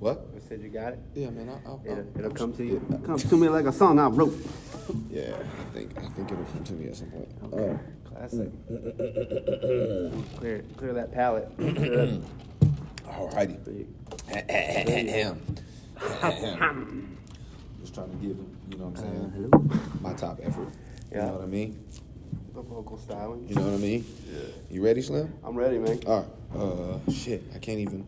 [0.00, 0.26] What?
[0.36, 0.98] I said you got it.
[1.14, 1.48] Yeah, man.
[1.48, 2.86] I, I, It'll, it'll I'm come s- to you.
[2.90, 4.34] yeah, Come to me like a song I wrote.
[5.10, 7.28] Yeah, I think I think it'll come to me at some point.
[7.44, 7.78] Okay.
[8.04, 8.50] Classic.
[10.38, 11.48] clear, clear that palate.
[11.56, 11.72] Clear
[12.06, 12.20] that-
[13.06, 13.64] alrighty.
[13.64, 13.86] so you-
[14.48, 15.40] Ahem.
[16.22, 17.16] Ahem.
[17.80, 19.50] Just trying to give him, you know what I'm Uh, saying?
[19.52, 19.80] hello.
[20.00, 20.68] My top effort.
[21.10, 21.16] Yeah.
[21.18, 21.84] You know what I mean?
[22.54, 23.48] The vocal styling.
[23.48, 24.04] You know what I mean?
[24.32, 24.38] Yeah.
[24.70, 25.32] You ready, Slim?
[25.44, 26.00] I'm ready, man.
[26.06, 26.60] All right.
[26.60, 27.42] Uh, shit.
[27.54, 28.06] I can't even.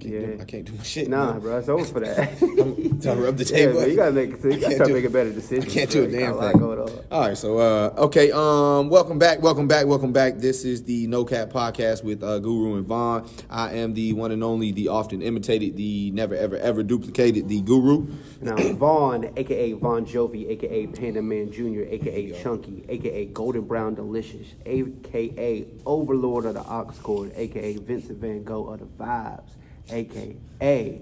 [0.00, 0.42] I can't, do, Yeah.
[0.42, 1.08] I can't do my shit.
[1.08, 1.40] Nah, man.
[1.40, 2.18] bro, it's over for that.
[2.42, 3.80] I'm trying to rub the table.
[3.80, 5.64] man, you gotta make, you gotta start do- better decision.
[5.70, 6.62] I can't do a damn thing.
[7.10, 10.38] All right, so uh, okay, um, welcome back, welcome back, welcome back.
[10.38, 13.28] This is the No Cap Podcast with uh, Guru and Von.
[13.50, 17.60] I am the one and only, the often imitated, the never ever ever duplicated, the
[17.60, 18.06] Guru.
[18.40, 24.46] Now, Von, aka Von Jovi, aka Panda Man Jr., aka Chunky, aka Golden Brown Delicious,
[24.64, 29.50] aka Overlord of the Aux Cord, aka Vincent Van Gogh of the Vibes,
[29.92, 31.00] aka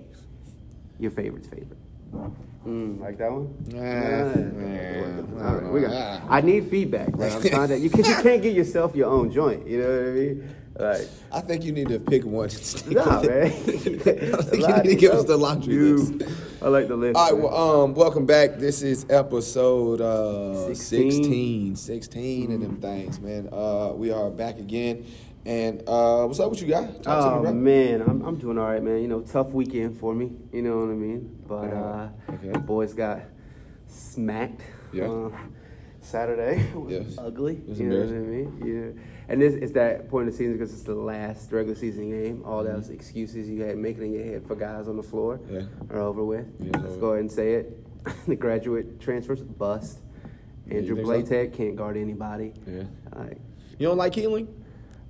[0.99, 1.79] your favorite's favorite.
[2.67, 3.55] Mm, like that one?
[3.69, 5.21] Nah, Yeah.
[5.37, 6.21] nah, All right, we got- nah.
[6.35, 7.33] I need feedback, man.
[7.33, 9.67] I'm trying to, you, cause you can't get yourself your own joint.
[9.67, 10.55] You know what I mean?
[10.79, 13.47] Like, I think you need to pick one and stick nah, with man.
[14.39, 16.31] I think you need to give us the laundry You- list.
[16.61, 17.17] I like the list.
[17.17, 17.43] All right, man.
[17.43, 18.57] well, um, welcome back.
[18.59, 21.11] This is episode uh, 16.
[21.13, 21.77] 16.
[21.77, 23.49] 16 of them things, man.
[23.53, 25.07] Uh, we are back again.
[25.49, 26.51] And uh, what's up?
[26.51, 27.03] What you got?
[27.03, 29.01] Talk to Oh me, man, I'm, I'm doing all right, man.
[29.01, 30.31] You know, tough weekend for me.
[30.53, 31.39] You know what I mean?
[31.49, 32.09] But uh, Uh-huh.
[32.35, 32.51] Okay.
[32.51, 33.21] the boys got
[33.87, 34.61] smacked.
[34.93, 35.05] Yeah.
[35.09, 35.31] Uh,
[36.03, 37.15] Saturday was Yes.
[37.17, 37.63] ugly.
[37.67, 38.63] Was you know what I mean?
[38.95, 39.03] Yeah.
[39.31, 42.43] And this is that point of the season because it's the last regular season game.
[42.45, 45.55] All those excuses you had making in your head for guys on the floor Mm-hmm.
[45.55, 45.97] Yeah.
[45.97, 46.45] are over with.
[46.61, 47.01] Yeah, Let's over.
[47.01, 47.85] go ahead and say it.
[48.27, 50.01] the graduate transfers bust.
[50.67, 51.47] Yeah, Andrew think so?
[51.57, 52.53] Can't guard anybody.
[52.67, 52.83] Yeah.
[53.17, 53.39] Like,
[53.79, 54.47] You don't like Keeling?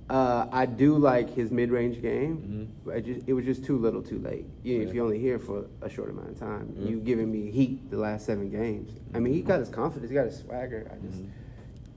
[0.09, 2.63] Uh, I do like his mid-range game, Mm-hmm.
[2.85, 4.45] but I just, it was just too little, too late.
[4.63, 6.89] You, If you're only here for a short amount of time, Yeah.
[6.89, 8.91] you giving me heat the last seven games.
[9.13, 10.89] I mean, he got his confidence, he got his swagger.
[10.91, 11.21] I just,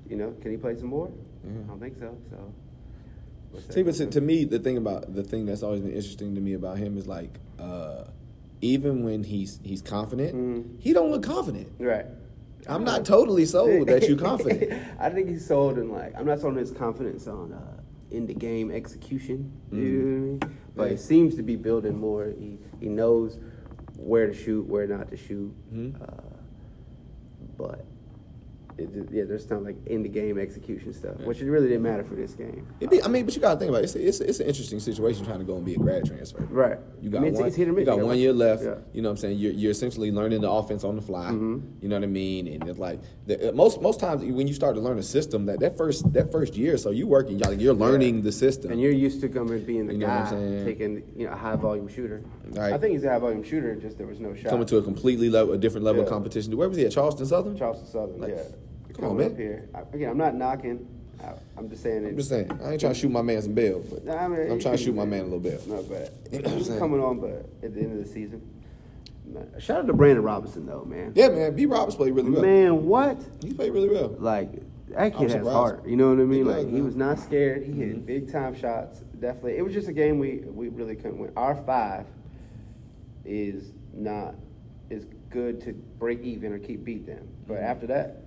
[0.09, 1.11] you know, can he play some more?
[1.45, 1.51] Yeah.
[1.65, 2.17] I don't think so.
[2.31, 2.53] So,
[3.51, 3.75] what's?
[3.75, 6.41] See, but to, to me, the thing about the thing that's always been interesting to
[6.41, 8.05] me about him is like, uh,
[8.61, 10.81] even when he's he's confident, Mhm.
[10.81, 11.69] he don't look confident.
[11.79, 12.07] right.
[12.69, 14.73] I'm not totally sold that you're confident.
[15.01, 17.82] I think he's sold in like I'm not sold in his confidence on uh,
[18.13, 19.51] in the game execution.
[19.73, 20.39] You know what I mean?
[20.39, 20.87] But Mm.
[20.87, 20.91] Yeah.
[20.93, 22.27] he seems to be building more.
[22.39, 23.39] He he knows
[23.97, 25.53] where to shoot, where not to shoot.
[25.73, 26.01] Mhm.
[26.01, 26.37] Uh,
[27.57, 27.85] but
[28.83, 31.83] it just, yeah, there's some like in the game execution stuff, which it really didn't
[31.83, 32.67] matter for this game.
[32.81, 33.85] It be, I mean, but you gotta think about it.
[33.85, 36.43] It's, it's, it's an interesting situation trying to go and be a grad transfer.
[36.51, 36.79] Right.
[37.01, 37.47] You got I mean, one.
[37.47, 37.67] it's miss.
[37.67, 38.63] You got one year left.
[38.65, 38.75] Yeah.
[38.93, 39.39] You know what I'm saying?
[39.39, 41.31] You're, you're essentially learning the offense on the fly.
[41.31, 41.83] Mhm.
[41.83, 42.49] You know what I mean?
[42.49, 45.47] And it's like the, uh, most most times when you start to learn a system,
[45.47, 48.73] that that first that first year, so you working, like you're learning the system.
[48.73, 51.33] And you're used to coming being the You know what I'm guy taking you know
[51.33, 52.23] a high volume shooter.
[52.51, 52.73] Right.
[52.73, 53.75] I think he's a high volume shooter.
[53.77, 54.51] Just there was no shot.
[54.51, 56.57] coming to a completely level, a different level of competition.
[56.57, 56.93] Where was he at?
[56.93, 57.57] Charleston Southern.
[57.57, 58.21] Charleston Southern.
[58.21, 58.43] Like, yeah.
[58.95, 59.31] Come on, man.
[59.33, 59.69] Up here.
[59.75, 60.87] I, again, I'm not knocking.
[61.23, 62.05] I, I'm just saying.
[62.05, 64.17] It, I'm just saying, I ain't trying to shoot my man some bail, but Nah,
[64.17, 65.61] I mean, he trying to shoot my man a little bail.
[65.67, 66.13] No, but
[66.53, 67.21] he's coming on.
[67.21, 68.43] But at the end of the season,
[69.27, 71.13] man, shout out to Brandon Robinson though, man.
[71.15, 71.55] Yeah, man.
[71.55, 71.67] B.
[71.67, 72.43] Roberts played really well.
[72.43, 73.19] Man, what?
[73.43, 74.17] He played really well.
[74.19, 74.51] Like
[74.89, 75.87] that kid has heart.
[75.87, 76.39] You know what I mean?
[76.39, 76.77] He like does, he man.
[76.79, 76.87] Mm-hmm.
[76.87, 77.63] was not scared.
[77.65, 79.01] He hit big time shots.
[79.21, 81.33] Definitely, it was just a game we we really couldn't win.
[81.37, 82.07] Our five
[83.25, 84.35] is not
[84.91, 87.29] is good to break even or keep beat them.
[87.47, 87.65] But Mm-hmm.
[87.65, 88.22] after that,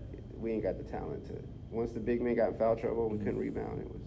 [0.46, 1.34] we ain't got the talent to.
[1.72, 3.82] Once the big man got in foul trouble, we couldn't rebound.
[3.82, 4.02] It was.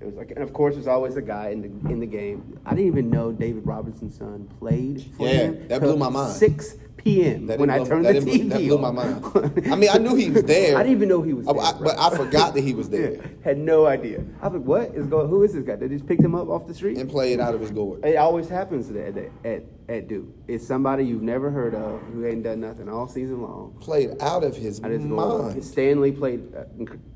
[0.00, 2.58] It was like, and of course, there's always a guy in the in the game.
[2.66, 5.68] I didn't even know David Robinson's son played for Yeah, him.
[5.68, 6.32] that blew my mind.
[6.32, 7.46] Six p.m.
[7.46, 9.22] That when I turned the TV that blew my mind.
[9.70, 10.76] I mean, I knew he was there.
[10.76, 11.62] I didn't even know he was I- there.
[11.62, 11.84] I- bro.
[11.84, 13.12] but I forgot that he was there.
[13.20, 14.24] Yeah, had no idea.
[14.42, 15.28] I was like, what is going?
[15.28, 15.76] Who is this guy?
[15.76, 16.96] They just picked him up off the street.
[16.98, 18.04] and played out of his gourd.
[18.04, 20.28] It always happens at, at, at, at Duke.
[20.46, 23.76] It's somebody you've never heard of who ain't done nothing all season long.
[23.80, 25.44] Played out of his Out of his gourd.
[25.54, 25.64] mind.
[25.64, 26.64] Stanley played uh,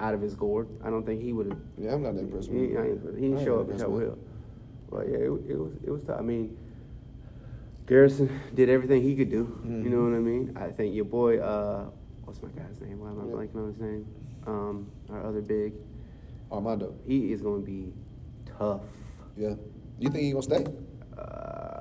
[0.01, 0.69] out of his gourd.
[0.83, 1.59] I don't think he would have.
[1.79, 2.77] Yeah, I'm not that impressed with him.
[2.85, 4.19] Ain't- he didn't show up with will.
[4.91, 6.19] But yeah, it, it was it was tough.
[6.19, 6.57] I mean,
[7.87, 9.45] Garrison did everything he could do.
[9.45, 9.85] Mm-hmm.
[9.85, 10.57] You know what I mean?
[10.57, 11.87] I think your boy, uh,
[12.25, 13.01] what's my guy's name?
[13.01, 13.33] Why am I Yeah.
[13.35, 14.07] blanking on his name?
[14.47, 15.75] Um, our other big.
[16.51, 16.95] Armando.
[17.07, 17.93] He is going to be
[18.59, 18.83] tough.
[19.37, 19.55] Yeah.
[19.99, 20.65] You think he gonna stay?
[21.19, 21.74] Uh,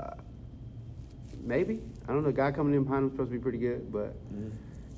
[1.46, 1.82] maybe.
[2.08, 2.32] I don't know.
[2.32, 4.50] Guy coming in behind him supposed to be pretty good, but mm-hmm.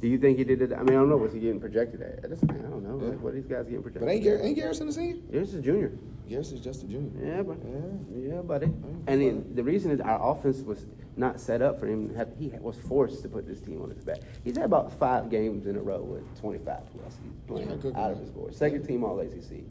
[0.01, 0.71] do you think he did it?
[0.73, 1.17] I mean, I don't know.
[1.17, 2.29] What's he getting projected at?
[2.29, 2.99] That's, I don't know.
[3.01, 3.11] Yeah.
[3.11, 4.01] Like, what are these guys getting projected?
[4.07, 5.17] But ain't Gar- ain't Garrison the senior?
[5.31, 5.91] Is junior.
[6.27, 7.11] Garrison's just a junior.
[7.23, 8.35] Yeah, but Yeah.
[8.35, 8.71] yeah, buddy.
[9.07, 10.85] And it, the reason is our offense was
[11.17, 12.09] not set up for him.
[12.09, 14.17] To have, he was forced to put this team on his back.
[14.43, 17.17] He's had about five games in a row with 25 plus.
[17.23, 18.55] He's playing Yeah, out of his board.
[18.55, 19.63] Second team All ACC.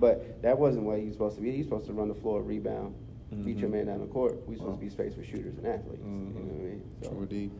[0.00, 1.52] But that wasn't what he was supposed to be.
[1.52, 2.94] He's supposed to run the floor, rebound,
[3.36, 6.02] beat your man down the court, we supposed to be space for shooters and athletes.
[6.02, 6.82] You know what I mean?
[7.02, 7.50] So, Sure did.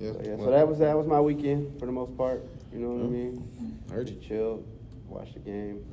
[0.00, 0.12] Yeah.
[0.12, 2.44] so, yeah, well, so that was that was my weekend for the most part.
[2.72, 3.80] You know what I mean?
[3.90, 4.16] I Heard you.
[4.26, 4.64] Chill,
[5.08, 5.84] watched the game.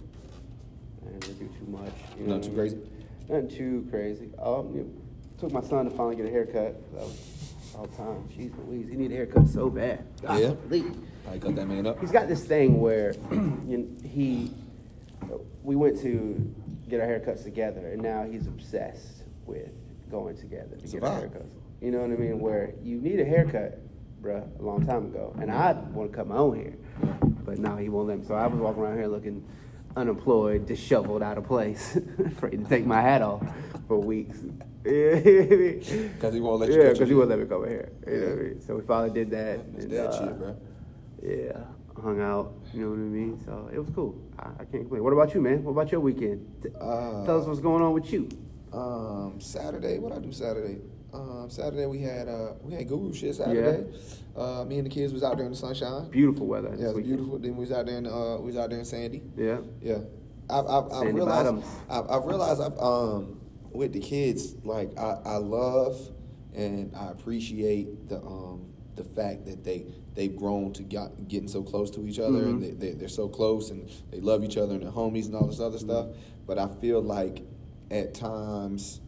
[1.06, 1.94] I didn't really do too much.
[2.20, 2.90] You know I too mean?
[3.28, 4.30] Nothing too crazy.
[4.42, 4.90] Um, you know,
[5.40, 6.76] took my son to finally get a haircut.
[6.94, 8.28] That was all time.
[8.36, 10.04] Jeez Louise, he need a haircut so bad.
[10.22, 10.52] God, Yeah?
[10.52, 10.96] believe.
[11.30, 12.00] I cut that man up.
[12.00, 14.52] He's got this thing where you know, he,
[15.64, 16.54] we went to
[16.90, 19.70] get our haircuts together, and now he's obsessed with
[20.10, 21.50] going together to It's get a our haircuts.
[21.82, 22.40] You know what I mean?
[22.40, 23.80] Where you need a haircut,
[24.22, 26.74] bruh, a long time ago, and I want to cut my own hair,
[27.46, 28.26] but now he won't let me.
[28.26, 29.46] So I was walking around here looking
[29.96, 33.44] unemployed, disheveled, out of place, afraid to take my hat off
[33.88, 34.40] for weeks.
[34.82, 37.92] Because he won't let you Yeah, because he won't let me come here.
[38.08, 38.62] You know what I mean?
[38.62, 39.74] So we finally did that.
[39.74, 40.58] That's and, that uh, shit, bro.
[41.22, 41.64] yeah,
[42.02, 42.54] hung out.
[42.74, 43.40] You know what I mean?
[43.46, 44.16] So it was cool.
[44.38, 45.04] I, I can't complain.
[45.04, 45.64] What about you, man?
[45.64, 46.46] What about your weekend?
[46.64, 48.30] T- Uh, Tell us what's going on with you.
[48.72, 50.78] Um, Saturday, what I do Saturday?
[51.12, 53.84] Um, Saturday we had uh we had guru shit Saturday.
[54.38, 56.08] Uh, me and the kids was out there in the sunshine.
[56.12, 56.76] Beautiful weather.
[56.78, 57.40] Yeah, it was beautiful.
[57.40, 59.24] Then we was out there in uh we was out there in Sandy.
[59.36, 59.58] Yeah.
[59.82, 59.98] Yeah,
[60.52, 63.42] I've I've, I've Sandy realized I've, I've realized I've um
[63.72, 65.98] with the kids like I, I love
[66.54, 68.69] and I appreciate the um
[69.00, 72.46] the fact that they they've grown to get, getting so close to each other they,
[72.52, 72.80] Mm-hmm.
[72.80, 75.60] they, they're so close and they love each other and they're homies and all this
[75.62, 76.08] other stuff.
[76.08, 76.20] Mm-hmm.
[76.46, 77.44] But I feel like
[77.90, 79.00] at times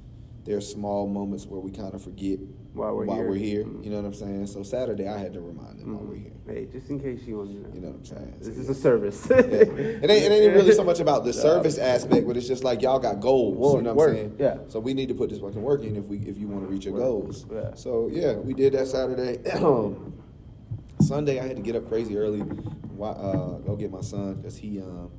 [0.46, 2.40] there are small moments where we kind of forget
[2.74, 3.28] Why we're why here.
[3.28, 3.64] we're here.
[3.66, 3.84] Mhm.
[3.84, 4.48] You know what I'm saying?
[4.48, 6.32] So Saturday I had to remind them why we're here.
[6.48, 7.70] Hey, just in case you want to know.
[7.74, 8.36] You know what I'm saying?
[8.40, 9.28] This So, is a service.
[9.30, 9.36] yeah.
[9.38, 12.82] It ain't, it ain't really so much about the service aspect, but it's just like
[12.82, 13.76] y'all got goals.
[13.76, 14.36] You know what I'm saying?
[14.40, 14.58] yeah.
[14.70, 16.68] So we need to put this fucking work in if we if you want to
[16.68, 17.46] reach your Work, goals.
[17.52, 17.74] yeah.
[17.76, 19.40] So yeah, we did that Saturday.
[21.02, 24.80] Sunday I had to get up crazy early, uh, go get my son because he,
[24.80, 25.10] um,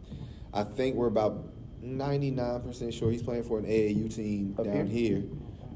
[0.54, 1.44] I think we're about
[1.82, 5.24] ninety nine percent sure he's playing for an AAU team Up down here?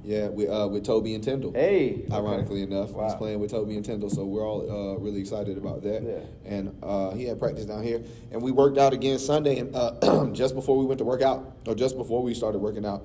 [0.06, 1.52] Yeah, with uh, with Toby and Tyndall.
[1.52, 2.14] Hey, okay.
[2.14, 5.82] Ironically enough, he's playing with Toby and Tyndall, so we're all uh, really excited about
[5.82, 6.02] that.
[6.04, 6.20] Yeah.
[6.50, 9.58] And uh, he had practice down here, and we worked out again Sunday.
[9.58, 12.86] And uh, just before we went to work out, or just before we started working
[12.86, 13.04] out,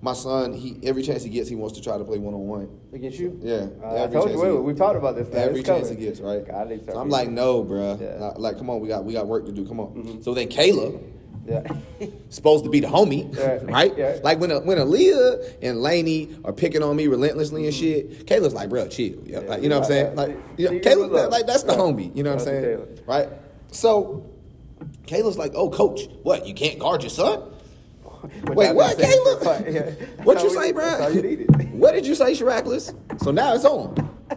[0.00, 2.46] my son, he every chance he gets, he wants to try to play one on
[2.46, 2.78] one.
[2.92, 3.36] Against you?
[3.42, 4.38] Yeah, Uh, I told you.
[4.40, 5.28] Wait, we've talked about this.
[5.28, 5.48] man.
[5.48, 6.46] Every It's chance he gets, right?
[6.46, 8.00] God, so I'm like, no, bruh.
[8.00, 8.34] Yeah.
[8.36, 9.66] Like, come on, we got we got work to do.
[9.66, 9.88] Come on.
[9.94, 10.22] Mhm.
[10.22, 11.02] So then Kayla,
[11.46, 12.06] Yeah.
[12.30, 13.70] supposed to be the homie, Right.
[13.70, 13.98] right?
[13.98, 14.18] Yeah.
[14.22, 18.54] Like when a, when Aaliyah and Lainey are picking on me relentlessly and shit, Kayla's
[18.54, 19.16] like, bro, chill.
[19.24, 20.16] Yeah, like, you know what I'm saying?
[20.16, 21.30] Like, you know, Kayla, what's up?
[21.30, 22.14] like that's the homie.
[22.16, 22.98] You know what I'm saying?
[23.06, 23.28] Right?
[23.70, 24.28] So
[25.06, 26.46] Kayla's like, oh, coach, what?
[26.46, 27.38] You can't guard your son?
[28.44, 28.98] Which Wait, what?
[28.98, 29.90] Yeah.
[30.24, 31.08] What you say, bro?
[31.08, 31.46] You.
[31.76, 32.94] What did you say, Shirackless?
[33.22, 33.94] So now it's on.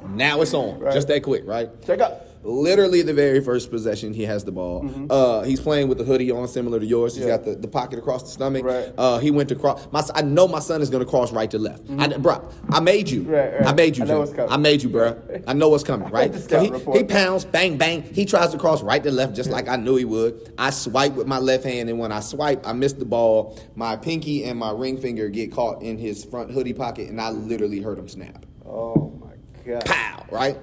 [0.09, 0.79] Now it's on.
[0.79, 0.93] Right.
[0.93, 1.69] Just that quick, right?
[1.85, 2.17] Check out.
[2.41, 4.89] Literally the very first possession, he has the ball.
[5.09, 7.13] Uh, he's playing with the hoodie on, similar to yours.
[7.15, 7.29] He's Mm-hmm.
[7.29, 7.37] Yeah.
[7.37, 8.63] got the, the pocket across the stomach.
[8.63, 8.93] Right.
[8.97, 9.87] Uh, he went to cross.
[9.91, 11.83] My, I know my son is going to cross right to left.
[11.97, 13.23] I, bro, I made you.
[13.23, 13.31] Mm-hmm.
[13.31, 13.65] Right, right.
[13.67, 14.03] I made you.
[14.03, 14.19] I know Jim.
[14.19, 14.51] what's coming.
[14.51, 15.21] I made you, bro.
[15.47, 16.09] I know what's coming.
[16.11, 16.33] Right.
[16.33, 16.97] So he, report.
[16.97, 18.03] he pounds, bang, bang.
[18.03, 20.53] He tries to cross right to left, just like I knew he would.
[20.57, 23.59] I swipe with my left hand, and when I swipe, I miss the ball.
[23.75, 27.29] My pinky and my ring finger get caught in his front hoodie pocket, and I
[27.31, 29.33] literally heard him snap Oh my
[29.65, 29.85] god.
[29.85, 30.57] pow, right?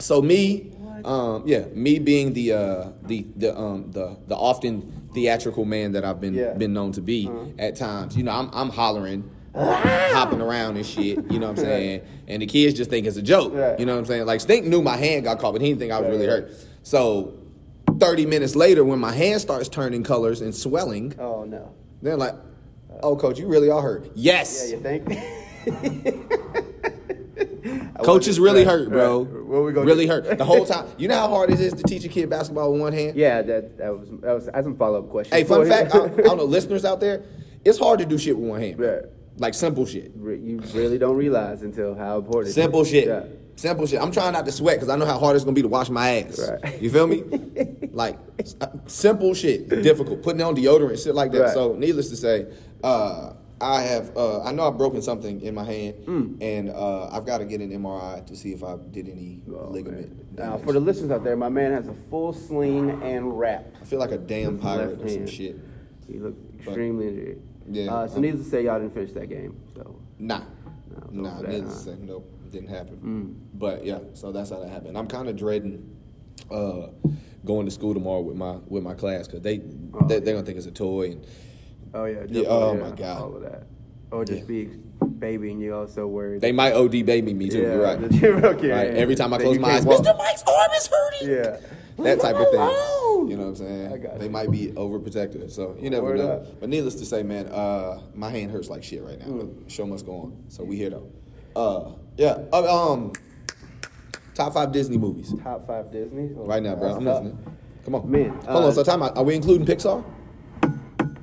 [0.00, 0.72] So me,
[1.04, 6.04] um, yeah, me being the uh, the the um, the the often theatrical man that
[6.04, 6.52] I've been Yeah.
[6.54, 7.44] been known to be Uh-huh.
[7.58, 11.64] at times, you know, I'm I'm hollering, hopping around and shit, you know what I'm
[11.64, 12.02] saying?
[12.28, 13.78] And the kids just think it's a joke, Right.
[13.80, 14.26] you know what I'm saying?
[14.26, 16.26] Like Stink knew my hand got caught, but he didn't think I was Right, really
[16.26, 16.52] hurt.
[16.82, 17.34] So.
[17.98, 21.70] 30 minutes later, when my hand starts turning colors and swelling, Oh no.
[22.00, 22.34] they're like,
[23.02, 24.12] oh, coach, you really are hurt.
[24.14, 24.70] Yes.
[24.70, 26.64] Yeah, you think?
[27.98, 29.22] I Coach is really right, hurt, bro.
[29.22, 29.44] right.
[29.44, 30.12] What we gonna really do?
[30.12, 30.38] hurt.
[30.38, 30.86] The whole time.
[30.98, 33.16] You know how hard it is to teach a kid basketball with one hand?
[33.16, 34.48] Yeah, that that was that was.
[34.48, 35.34] I had some follow up questions.
[35.34, 37.24] Hey, fun fact, I, I don't know, listeners out there,
[37.64, 38.78] it's hard to do shit with one hand.
[38.78, 39.02] Right.
[39.36, 40.12] Like simple shit.
[40.16, 42.50] You really don't realize until how important.
[42.50, 43.06] it Simple shit.
[43.06, 43.24] Yeah.
[43.56, 44.00] Simple shit.
[44.00, 45.90] I'm trying not to sweat because I know how hard it's gonna be to wash
[45.90, 46.38] my ass.
[46.62, 46.80] Right.
[46.80, 47.22] You feel me?
[47.92, 48.16] like
[48.86, 50.22] simple shit, difficult.
[50.22, 51.40] Putting on deodorant, shit like that.
[51.40, 51.54] Right.
[51.54, 52.46] So, needless to say,
[52.84, 54.16] uh, I have.
[54.16, 56.36] Uh, I know I've broken something in my hand, Mm.
[56.40, 59.68] and uh, I've got to get an MRI to see if I did any Oh,
[59.70, 60.36] ligament.
[60.38, 63.66] Now, for the listeners out there, my man has a full sling and wrap.
[63.80, 65.56] I feel like a damn pirate or some shit.
[66.06, 67.42] He looked extremely injured.
[67.70, 69.56] Yeah, Uh, so um, needless to say, y'all didn't finish that game.
[69.74, 70.42] So Nah.
[71.10, 71.90] Nah, that, needless huh?
[71.92, 72.96] to say, nope, didn't happen.
[73.04, 73.58] Mm.
[73.58, 74.96] But yeah, so that's how that happened.
[74.96, 75.96] I'm kind of dreading
[76.50, 76.88] uh,
[77.44, 79.60] going to school tomorrow with my with my class because they,
[79.94, 80.06] Oh.
[80.06, 81.26] they they're gonna think it's a toy and
[81.94, 83.22] oh yeah, Yeah, oh, my God.
[83.22, 83.64] all of that,
[84.10, 84.46] or just Yeah.
[84.46, 84.70] be
[85.18, 86.40] babying you also worried.
[86.40, 87.58] they might OD baby me too.
[87.60, 87.98] yeah, You're right.
[88.44, 88.90] okay, Right.
[88.94, 90.16] Every time I close my eyes, walk- Mr.
[90.16, 91.28] Mike's arm is hurting.
[91.30, 91.56] Yeah.
[91.98, 92.60] That type of thing.
[93.28, 93.92] You know what I'm saying?
[93.92, 94.30] I got they you.
[94.30, 96.28] might be overprotective, so you never Word know.
[96.28, 96.60] up.
[96.60, 99.26] But needless to say, man, uh, my hand hurts like shit right now.
[99.26, 99.38] Mm.
[99.64, 100.44] But show must go on.
[100.46, 101.10] So we here though.
[101.56, 102.38] Uh, yeah.
[102.52, 103.12] Uh, um,
[104.34, 106.30] top five Disney movies Top five Disney.
[106.38, 106.94] Oh, right now, bro.
[106.94, 107.36] I'm listening.
[107.84, 108.72] Come on, Man, Hold uh, on.
[108.74, 109.16] So time out.
[109.16, 110.04] Are we including Pixar?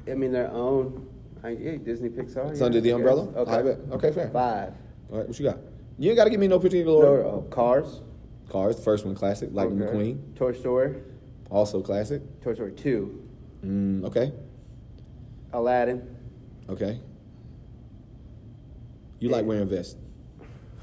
[0.09, 1.07] I mean, their own.
[1.43, 2.51] I, yeah, Disney Pixar.
[2.51, 3.25] It's yeah, under the I umbrella.
[3.27, 3.35] guess.
[3.37, 3.51] Okay.
[3.51, 3.79] I bet.
[3.91, 4.29] Okay, fair.
[4.29, 4.73] Five.
[5.11, 5.59] All right, what you got?
[5.97, 7.27] You ain't got to give me no particular No, order.
[7.27, 8.01] uh, Cars.
[8.49, 9.49] Cars, first one, classic.
[9.51, 9.93] Lightning Okay.
[9.97, 10.95] McQueen, Toy Story.
[11.49, 12.21] also classic.
[12.41, 13.23] Toy Story Two.
[13.65, 14.31] Mm, okay,
[15.53, 16.01] Aladdin.
[16.69, 16.99] okay.
[19.19, 19.95] You like wearing vests?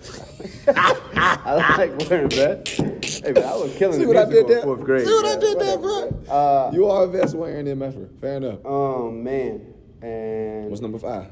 [0.67, 2.81] I like wearing vests.
[3.23, 4.63] Hey man, I was killing See the what I did there?
[4.63, 5.07] fourth grade.
[5.07, 6.09] See what I did there, bro?
[6.29, 8.19] Uh, you are a vest wearing MFer.
[8.21, 8.59] Fair enough.
[8.65, 11.27] oh man, and What's number five?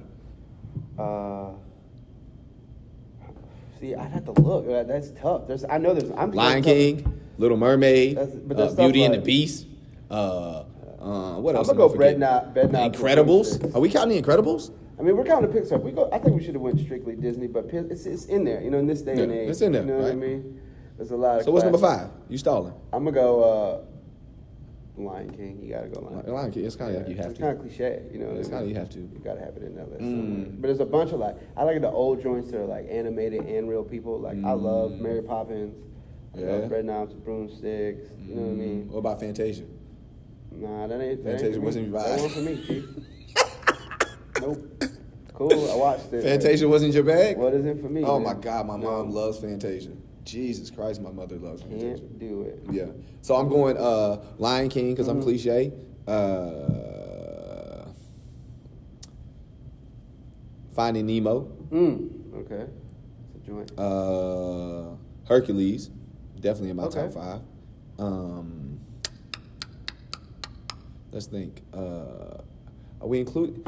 [0.98, 1.50] Uh,
[3.80, 4.66] see, I'd have to look.
[4.86, 5.46] That's tough.
[5.48, 6.10] There's, I know there's.
[6.16, 6.72] I'm Lion tough.
[6.72, 9.66] King, Little Mermaid, That's- but uh, stuff Beauty and the like- Beast.
[10.10, 10.64] Uh,
[11.00, 11.68] uh, what else?
[11.68, 12.52] I'm gonna am I go Bread forgetting?
[12.54, 13.74] Bed The Incredibles.
[13.74, 14.70] Are we counting the Incredibles?
[14.98, 15.82] I mean, we're kind of Pixar.
[15.82, 16.10] We go.
[16.12, 18.60] I think we should have went strictly Disney, but Pi- it's, it's in there.
[18.62, 19.48] You know, in this day and Yeah, age.
[19.50, 20.18] it's in there, You know what I right.
[20.18, 20.60] mean?
[21.00, 21.38] There's a lot.
[21.38, 22.10] Of So what's number five?
[22.28, 22.74] You stalling?
[22.92, 23.42] I'm gonna go.
[23.42, 25.58] uh Lion King.
[25.62, 26.34] You gotta go Lion King.
[26.34, 26.64] Lion King.
[26.66, 27.40] It's kind of like you have it's to.
[27.40, 28.32] kind of cliche, you know.
[28.32, 28.98] It's kinda you have to.
[28.98, 29.86] You gotta have it in there.
[29.86, 30.60] list Mm.
[30.60, 33.46] But there's a bunch of like I like the old joints that are like animated
[33.46, 34.18] and real people.
[34.20, 35.00] Like I love Mm.
[35.00, 35.74] Mary Poppins.
[36.36, 36.46] I Yeah.
[36.56, 38.02] love Bedknobs Broomsticks.
[38.28, 38.88] You know what I mean?
[38.90, 39.64] What about Fantasia?
[40.52, 41.24] Nah, that ain't.
[41.24, 42.22] That Fantasia ain't wasn't your That vibe.
[42.22, 42.84] wasn't for me, chief.
[44.42, 44.84] nope.
[45.32, 45.70] Cool.
[45.70, 46.22] I watched it.
[46.22, 47.38] Fantasia wasn't your bag?
[47.38, 48.04] What isn't for me?
[48.04, 48.36] Oh man.
[48.36, 48.90] my God, my No.
[48.90, 49.92] mom loves Fantasia.
[50.24, 51.96] Jesus Christ, my mother loves Fantasia.
[51.98, 52.60] Can't do it.
[52.70, 52.86] Yeah.
[53.22, 55.16] So I'm going uh, Lion King because Mm-hmm.
[55.18, 55.72] I'm cliche.
[56.06, 57.86] Uh,
[60.74, 61.40] Finding Nemo.
[61.70, 62.34] Mm.
[62.36, 62.64] Okay.
[63.34, 63.78] It's a joint.
[63.78, 64.94] Uh,
[65.26, 65.90] Hercules.
[66.40, 67.02] Definitely in my Okay.
[67.02, 67.40] top five.
[67.98, 68.80] Um,
[71.12, 71.62] let's think.
[71.74, 72.38] Uh,
[73.00, 73.66] are we include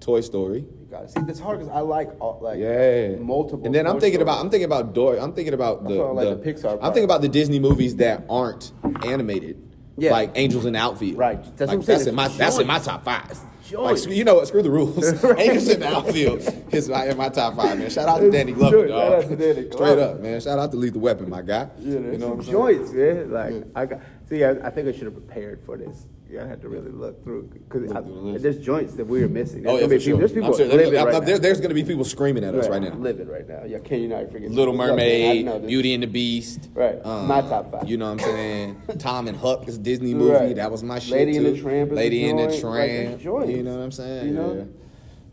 [0.00, 0.64] Toy Story?
[0.92, 1.20] Gotta see.
[1.26, 3.16] It's hard because I like all, like Yeah.
[3.16, 3.64] multiple.
[3.64, 4.34] And then I'm thinking Stories.
[4.34, 5.18] about I'm thinking about Dory.
[5.18, 8.72] I'm thinking about the, like the Pixar I'm thinking about the Disney movies that aren't
[9.02, 9.56] animated.
[9.96, 10.10] Yeah.
[10.12, 11.16] Like Angels in the Outfield.
[11.16, 11.42] Right.
[11.56, 11.98] That's what I'm saying.
[11.98, 13.38] That's in my that's in my top five.
[13.72, 14.48] Like you know what?
[14.48, 15.22] Screw the rules.
[15.22, 15.38] Right.
[15.48, 16.40] Angels in the Outfield
[16.72, 17.88] is my, in my top five, man.
[17.88, 19.00] Shout out to Danny Glover, dog.
[19.00, 20.40] Shout out to Danny Straight up, man.
[20.42, 21.70] Shout out to Lethal Weapon, my guy.
[21.78, 22.52] Yeah, you know what I'm saying?
[22.52, 23.30] joints, man.
[23.30, 24.00] Like I got.
[24.32, 26.06] See, I, I think I should have prepared for this.
[26.30, 28.42] Yeah, I had to really look through because Look through the list.
[28.42, 29.66] there's joints that we are missing.
[29.66, 30.16] Oh There's yeah, gonna be for sure.
[30.16, 32.94] There's people sure, right there- there's going to be people screaming at us right now.
[32.94, 33.64] Living right now.
[33.66, 36.70] Yeah, can you not forget Little Look, man, I Mermaid, Beauty and the Beast.
[36.72, 37.04] Right.
[37.04, 37.86] My top five.
[37.86, 38.82] You know what I'm saying?
[38.98, 40.32] Tom and Huck is a Disney movie.
[40.32, 40.56] Right.
[40.56, 41.12] That was my shit.
[41.12, 41.52] Lady and too.
[41.52, 42.44] the Tramp Lady and the.
[42.44, 43.14] Like, Tramp.
[43.16, 44.28] it's you know what I'm saying?
[44.28, 44.54] You know?
[44.54, 44.64] Yeah.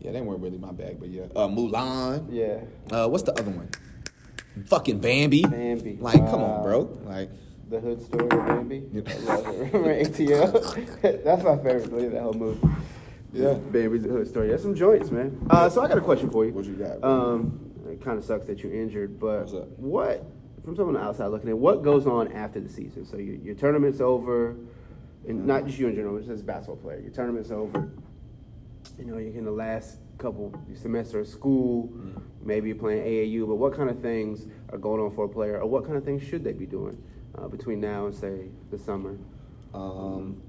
[0.00, 1.22] Yeah, they weren't really my bag, but yeah.
[1.34, 2.26] Uh, Mulan.
[2.30, 2.58] Yeah.
[2.94, 3.70] Uh, what's the other one?
[4.66, 5.44] Fucking Bambi.
[5.44, 5.96] Bambi.
[5.98, 6.80] Like, come on, bro.
[7.04, 7.30] Like,
[7.70, 8.82] The Hood Story of Bambi.
[8.92, 9.02] Yeah.
[9.06, 9.72] I love it.
[9.72, 11.22] Remember ATL?
[11.22, 11.92] That's my favorite.
[11.92, 12.68] movie, at that whole movie.
[13.32, 13.54] Yeah.
[13.54, 14.48] Bambi's the Hood Story.
[14.48, 15.46] That's some joints, man.
[15.48, 16.52] Uh, so I got a question for you.
[16.52, 17.08] What you got, bro?
[17.08, 19.68] Um, it kind of sucks that you're injured, but What's up?
[19.78, 20.26] what,
[20.64, 23.06] from someone outside looking at, what goes on after the season?
[23.06, 24.56] So your, your tournament's over,
[25.28, 26.98] and not just you in general, just as a basketball player.
[26.98, 27.88] Your tournament's over.
[28.98, 31.86] You know, you're in the last couple semester of school.
[31.86, 32.18] Mm-hmm.
[32.42, 35.60] Maybe you're playing AAU, but what kind of things are going on for a player,
[35.60, 37.00] or what kind of things should they be doing
[37.36, 39.18] uh, between now and say the summer?
[39.74, 40.42] Um,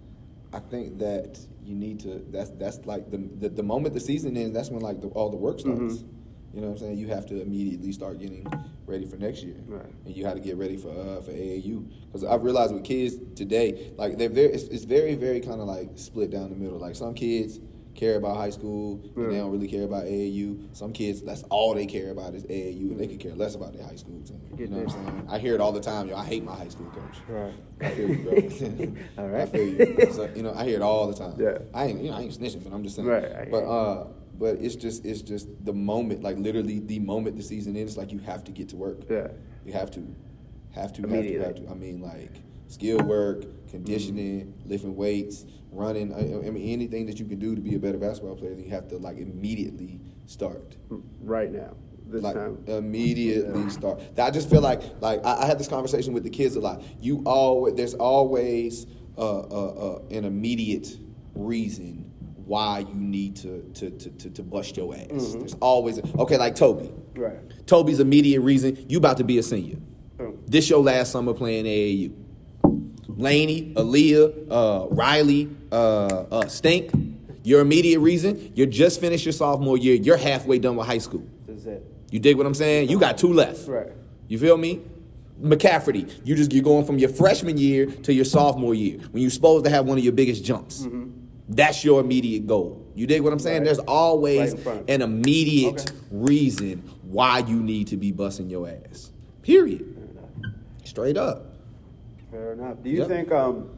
[0.54, 2.26] I think that you need to.
[2.30, 4.54] That's that's like the the, the moment the season ends.
[4.54, 5.80] That's when like the, all the work starts.
[5.80, 6.08] Mhm.
[6.54, 6.98] You know what I'm saying?
[6.98, 8.46] You have to immediately start getting
[8.86, 9.86] ready for next year, Right.
[10.06, 11.86] and you have to get ready for uh, for AAU.
[12.08, 15.68] Because I've realized with kids today, like they're very, it's, it's very very kind of
[15.68, 16.78] like split down the middle.
[16.78, 17.60] Like some kids
[17.96, 20.76] care about high school and they don't really care about AAU.
[20.76, 23.74] Some kids, that's all they care about is AAU, and they could care less about
[23.74, 24.42] their high school team.
[24.58, 25.28] You know what I'm saying?
[25.30, 26.08] I hear it all the time.
[26.08, 27.18] Yo, I hate my high school coach.
[27.28, 27.54] Right.
[27.82, 28.94] I feel you, bro.
[29.24, 29.42] All right.
[29.42, 30.12] I feel you.
[30.14, 31.36] So, you know, I hear it all the time.
[31.40, 31.58] Yeah.
[31.74, 33.08] I ain't, you know, I ain't snitching, but I'm just saying.
[33.08, 34.08] Right, But uh,
[34.38, 38.12] but it's just, it's just the moment, like literally the moment the season ends, like
[38.12, 39.02] you have to get to work.
[39.10, 39.28] Yeah.
[39.66, 40.16] You have to,
[40.72, 41.70] have to, have to, have to.
[41.70, 46.14] I mean, like skill work, conditioning, lifting weights, running.
[46.14, 48.70] I, I mean, anything that you can do to be a better basketball player, you
[48.70, 50.78] have to like immediately start
[51.22, 51.74] Right now,
[52.08, 52.64] this like time.
[52.68, 54.02] immediately start.
[54.18, 56.84] I just feel like like I, I had this conversation with the kids a lot.
[57.00, 58.86] You always there's always
[59.18, 60.88] uh, uh, uh, an immediate
[61.34, 62.12] reason
[62.46, 65.08] why you need to to to, to, to bust your ass.
[65.10, 66.92] There's always okay, like Toby.
[67.16, 67.38] Right.
[67.68, 69.78] Toby's immediate reason you about to be a senior.
[70.18, 70.44] Boom.
[70.48, 72.14] This your last summer playing AAU.
[73.22, 75.76] Laney, Aaliyah, uh, Riley, uh,
[76.32, 76.92] uh, Stink.
[77.44, 79.96] Your immediate reason you're just finished your sophomore year.
[79.96, 81.24] You're halfway done with high school.
[81.48, 81.86] This is it.
[82.12, 82.90] You dig what I'm saying?
[82.90, 83.68] You got two left.
[83.68, 83.88] Right.
[84.28, 84.82] You feel me?
[85.42, 89.32] McCafferty, you just you're going from your freshman year to your sophomore year when you're
[89.32, 90.86] supposed to have one of your biggest jumps.
[91.50, 92.86] That's your immediate goal.
[92.94, 93.60] You dig what I'm saying?
[93.60, 93.66] Right.
[93.66, 96.00] There's always Right an immediate Okay.
[96.12, 99.12] reason why you need to be busting your ass.
[99.42, 99.84] Period.
[100.84, 101.51] Straight up.
[102.32, 102.82] Fair enough.
[102.82, 103.08] Do you Yep.
[103.08, 103.32] think?
[103.32, 103.70] Um,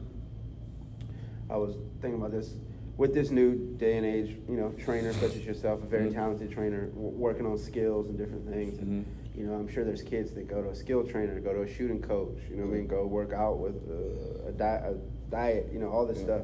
[1.50, 2.56] I was thinking about this
[2.96, 4.36] with this new day and age.
[4.48, 6.14] You know, trainer such as yourself, a very Mhm.
[6.14, 8.78] talented trainer, w- working on skills and different things.
[8.78, 9.36] And, Mhm.
[9.36, 11.66] you know, I'm sure there's kids that go to a skill trainer, go to a
[11.66, 12.38] shooting coach.
[12.48, 14.94] You know, what I mean, go work out with uh, a, di- a
[15.30, 15.70] diet.
[15.72, 16.24] You know, all this Yeah.
[16.24, 16.42] stuff.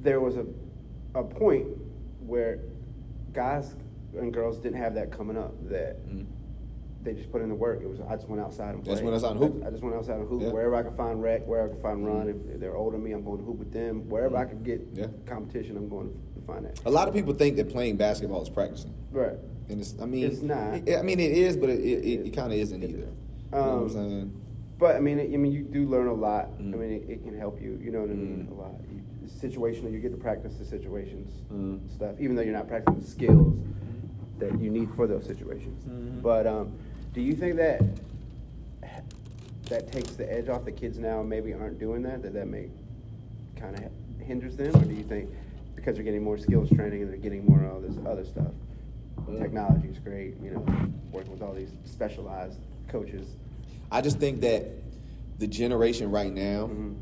[0.00, 0.46] There was a
[1.16, 1.68] a point
[2.26, 2.58] where
[3.32, 3.76] guys
[4.18, 5.54] and girls didn't have that coming up.
[5.68, 6.26] That Mhm.
[7.04, 7.80] They just put in the work.
[7.82, 8.94] It was I just went outside and played.
[8.94, 9.62] Just went outside and hoop.
[9.62, 10.48] I, I just went outside and hoop Yeah.
[10.48, 12.26] wherever I could find rec, wherever I could find run.
[12.26, 12.54] Mhm.
[12.54, 14.08] If they're older than me, I'm going to hoop with them.
[14.08, 15.06] Wherever I could get Yeah.
[15.26, 16.80] competition, I'm going to find that.
[16.86, 18.94] A lot of people think that playing basketball is practicing.
[19.12, 19.36] Right.
[19.68, 20.74] And it's, I mean, It's not.
[20.88, 22.92] I mean, it is, but it, it, it, kind of isn't either.
[22.92, 22.98] is.
[22.98, 23.06] you
[23.52, 24.40] know what I'm Um, saying?
[24.78, 26.58] But I mean, it, I mean, you do learn a lot.
[26.58, 26.74] Mhm.
[26.74, 27.78] I mean, it, it can help you.
[27.82, 28.48] You know what I mean?
[28.50, 28.58] Mhm.
[28.58, 28.74] A lot.
[28.90, 29.00] You,
[29.40, 29.92] situational.
[29.92, 33.54] You get to practice the situations and stuff, even though you're not practicing the skills
[34.38, 35.84] that you need for those situations.
[35.84, 36.20] Mhm.
[36.22, 36.72] But um,
[37.14, 37.80] do you think that
[39.70, 41.20] that takes the edge off the kids now?
[41.20, 42.22] and Maybe aren't doing that.
[42.22, 42.68] That that may
[43.56, 43.84] kind of
[44.26, 45.30] hinders them, or do you think
[45.74, 48.52] because they're getting more skills training and they're getting more of all this other stuff?
[49.26, 49.38] Mm.
[49.40, 50.34] Technology is great.
[50.42, 53.28] You know, working with all these specialized coaches.
[53.90, 54.66] I just think that
[55.38, 56.94] the generation right now, Mhm.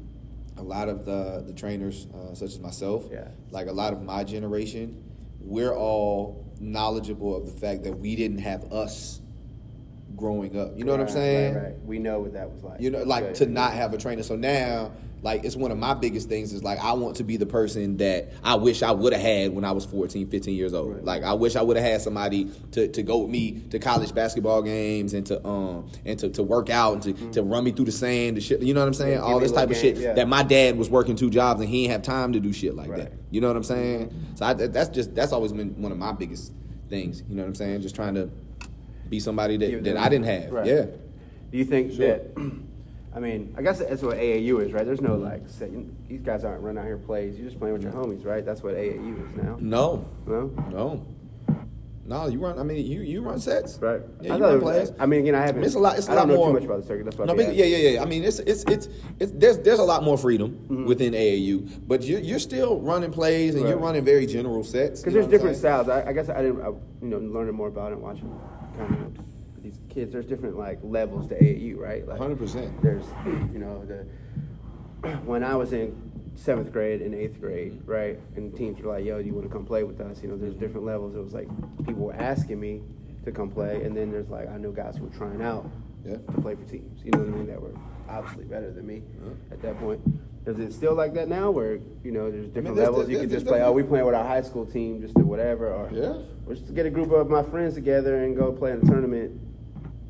[0.58, 3.28] a lot of the the trainers, uh, such as myself, Yeah.
[3.50, 5.02] like a lot of my generation,
[5.40, 9.20] we're all knowledgeable of the fact that we didn't have us
[10.22, 10.70] growing up.
[10.76, 11.54] You know what I'm saying?
[11.54, 11.84] Right, right.
[11.84, 12.80] We know what that was like.
[12.80, 13.34] You know, like Good.
[13.36, 14.22] to not have a trainer.
[14.22, 17.36] So now, like, it's one of my biggest things is like, I want to be
[17.36, 20.74] the person that I wish I would have had when I was 14, 15 years
[20.74, 20.94] old.
[20.94, 21.04] Right.
[21.04, 24.14] Like, I wish I would have had somebody to, to go with me to college
[24.14, 27.72] basketball games and to um and to, to work out and to, to run me
[27.72, 28.62] through the sand and shit.
[28.62, 29.14] You know what I'm saying?
[29.14, 30.12] Yeah, All this type of shit yeah.
[30.12, 32.76] that my dad was working two jobs and he didn't have time to do shit
[32.76, 33.12] like that.
[33.30, 34.14] You know what I'm saying?
[34.36, 36.52] So I, that's just that's always been one of my biggest
[36.88, 37.24] things.
[37.28, 37.82] You know what I'm saying?
[37.82, 38.30] Just trying to
[39.12, 40.50] be somebody that, that I didn't have.
[40.50, 40.66] Right.
[40.66, 40.86] Yeah.
[41.52, 42.08] Do you think Sure.
[42.08, 42.22] that?
[43.14, 44.86] I mean, I guess that's what AAU is, right?
[44.86, 45.68] There's no like, say,
[46.08, 47.36] these guys aren't running out here plays.
[47.36, 48.42] You're just playing with your homies, right?
[48.44, 49.58] That's what AAU is now.
[49.60, 50.06] No.
[50.26, 50.50] No.
[50.72, 51.06] No.
[52.04, 52.58] No, you run.
[52.58, 54.00] I mean, you you run sets, Right.
[54.22, 54.90] Yeah, I you run plays.
[54.98, 55.62] I mean, again, I haven't.
[55.62, 55.96] It's a lot.
[55.98, 56.46] It's a I lot don't know more.
[56.48, 57.04] too much about the circuit.
[57.04, 57.26] That's why.
[57.26, 58.02] no, but yeah, yeah, yeah.
[58.02, 58.88] I mean, it's it's it's,
[59.20, 60.86] it's there's there's a lot more freedom Mhm.
[60.86, 65.00] within AAU, but you're you're still running plays and you're running very general sets.
[65.00, 65.88] Because there's what different styles.
[65.88, 66.68] I, I guess I didn't, I,
[67.02, 68.28] you know, learning more about it and watching
[68.76, 70.12] kind of these kids.
[70.12, 72.06] There's different like levels to AAU, right?
[72.06, 72.82] Like 100%.
[72.82, 73.04] There's,
[73.52, 74.06] you know, the
[75.24, 79.20] when I was in seventh grade and eighth grade, right, and teams were like, "Yo,
[79.20, 80.60] do you want to come play with us?" You know, there's mm-hmm.
[80.60, 81.14] different levels.
[81.14, 82.82] It was like people were asking me
[83.24, 85.68] to come play, and then there's like I know guys who were trying out
[86.04, 86.16] Yeah.
[86.16, 87.04] to play for teams.
[87.04, 87.46] You know what I mean?
[87.46, 87.74] That were
[88.08, 89.54] obviously better than me Yeah.
[89.54, 90.00] at that point.
[90.44, 93.08] Is it still like that now, where you know there's different there's- levels?
[93.08, 93.62] you can just play.
[93.62, 96.16] Oh, we playing with our high school team, just do whatever, or Yeah.
[96.48, 99.40] or just get a group of my friends together and go play in a tournament.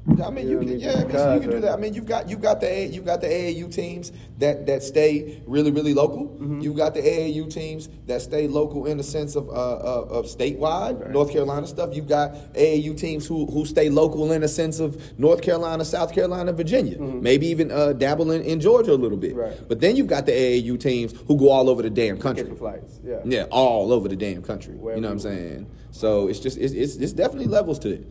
[0.05, 0.81] I mean, You you know can, I mean?
[0.81, 1.73] yeah, I mean, so you can do that.
[1.73, 4.83] I mean, you've got you've got the A, you've got the AAU teams that that
[4.83, 6.27] stay really really local.
[6.27, 6.61] Mm-hmm.
[6.61, 10.27] You've got the AAU teams that stay local in the sense of uh, uh, of
[10.27, 11.11] statewide Right.
[11.13, 11.95] North Carolina stuff.
[11.95, 16.13] You've got AAU teams who who stay local in the sense of North Carolina, South
[16.13, 19.31] Carolina, Virginia, maybe even uh, dabble in, in Georgia a little bit.
[19.37, 19.41] Mm-hmm.
[19.41, 19.69] Right.
[19.69, 22.43] But then you've got the AAU teams who go all over the damn country.
[22.45, 23.21] Catching flights, yeah.
[23.25, 24.75] Yeah, all over the damn country.
[24.75, 25.71] Wherever you know what I'm saying?
[25.93, 28.07] So it's just it's, it's it's definitely levels to it.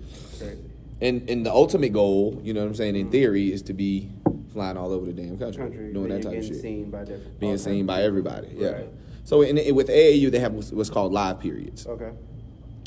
[1.01, 4.09] And and the ultimate goal, you know what I'm saying, in theory, is to be
[4.53, 7.39] flying all over the damn country, Country, doing that type of shit, seen by different,
[7.39, 8.49] being seen by everybody.
[8.55, 8.69] Yeah.
[8.69, 8.89] Right.
[9.23, 11.87] So in, in- with AAU, they have what's, what's called live periods.
[11.87, 12.11] Okay.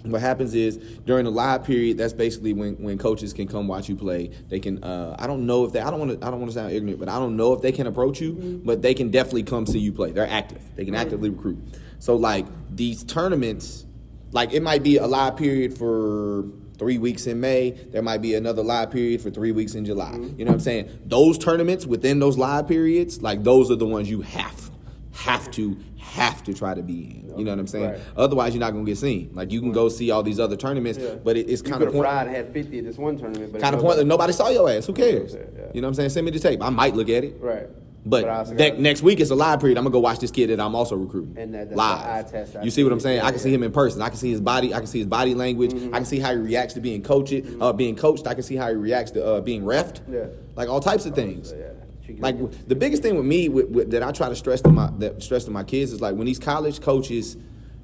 [0.04, 3.88] What happens is during the live period, that's basically when, when coaches can come watch
[3.88, 4.30] you play.
[4.50, 4.84] They can.
[4.84, 5.80] Uh, I don't know if they.
[5.80, 6.26] I don't want to.
[6.26, 8.34] I don't want to sound ignorant, but I don't know if they can approach you.
[8.34, 8.66] Mm-hmm.
[8.66, 10.10] But they can definitely come see you play.
[10.10, 10.60] They're active.
[10.76, 11.58] They can actively recruit.
[12.00, 13.86] So like these tournaments,
[14.30, 16.44] like it might be a live period for
[16.78, 17.70] three weeks in May.
[17.70, 20.12] There might be another live period for three weeks in July.
[20.12, 20.38] Mm-hmm.
[20.38, 20.88] You know what I'm saying?
[21.06, 24.70] Those tournaments within those live periods, like those are the ones you have
[25.12, 27.38] have to have to try to be in.
[27.38, 27.90] You know what I'm saying?
[27.90, 28.00] Right.
[28.16, 29.30] Otherwise, you're not gonna get seen.
[29.32, 31.14] Like you can go see all these other tournaments, Yeah.
[31.14, 33.74] but it, it's kind of point, fried had 50 at this one tournament, but kind
[33.74, 33.96] of point.
[33.98, 34.86] nobody- Nobody saw your ass.
[34.86, 35.34] Who cares?
[35.34, 35.40] Yeah.
[35.72, 36.10] You know what I'm saying?
[36.10, 36.62] Send me the tape.
[36.62, 37.36] I might look at it.
[37.40, 37.68] Right.
[38.06, 39.78] But, also next week it's a live period.
[39.78, 42.02] I'm gonna go watch this kid that I'm also recruiting And that- that's live.
[42.02, 43.20] the eye test you see what I'm saying?
[43.20, 44.02] I can see him in person.
[44.02, 44.74] I can see his body.
[44.74, 45.72] I can see his body language.
[45.74, 47.34] I can see how he reacts to being coached.
[47.60, 48.26] Uh, being coached.
[48.26, 50.00] I can see how he reacts to uh, being refed.
[50.10, 50.26] Yeah.
[50.54, 51.50] Like all types of things.
[51.50, 52.16] So, yeah.
[52.20, 52.36] Like
[52.68, 55.22] the biggest thing with me with, with, that I try to stress to my that
[55.22, 57.38] stress to my kids is like when these college coaches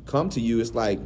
[0.05, 1.01] come to you, it's like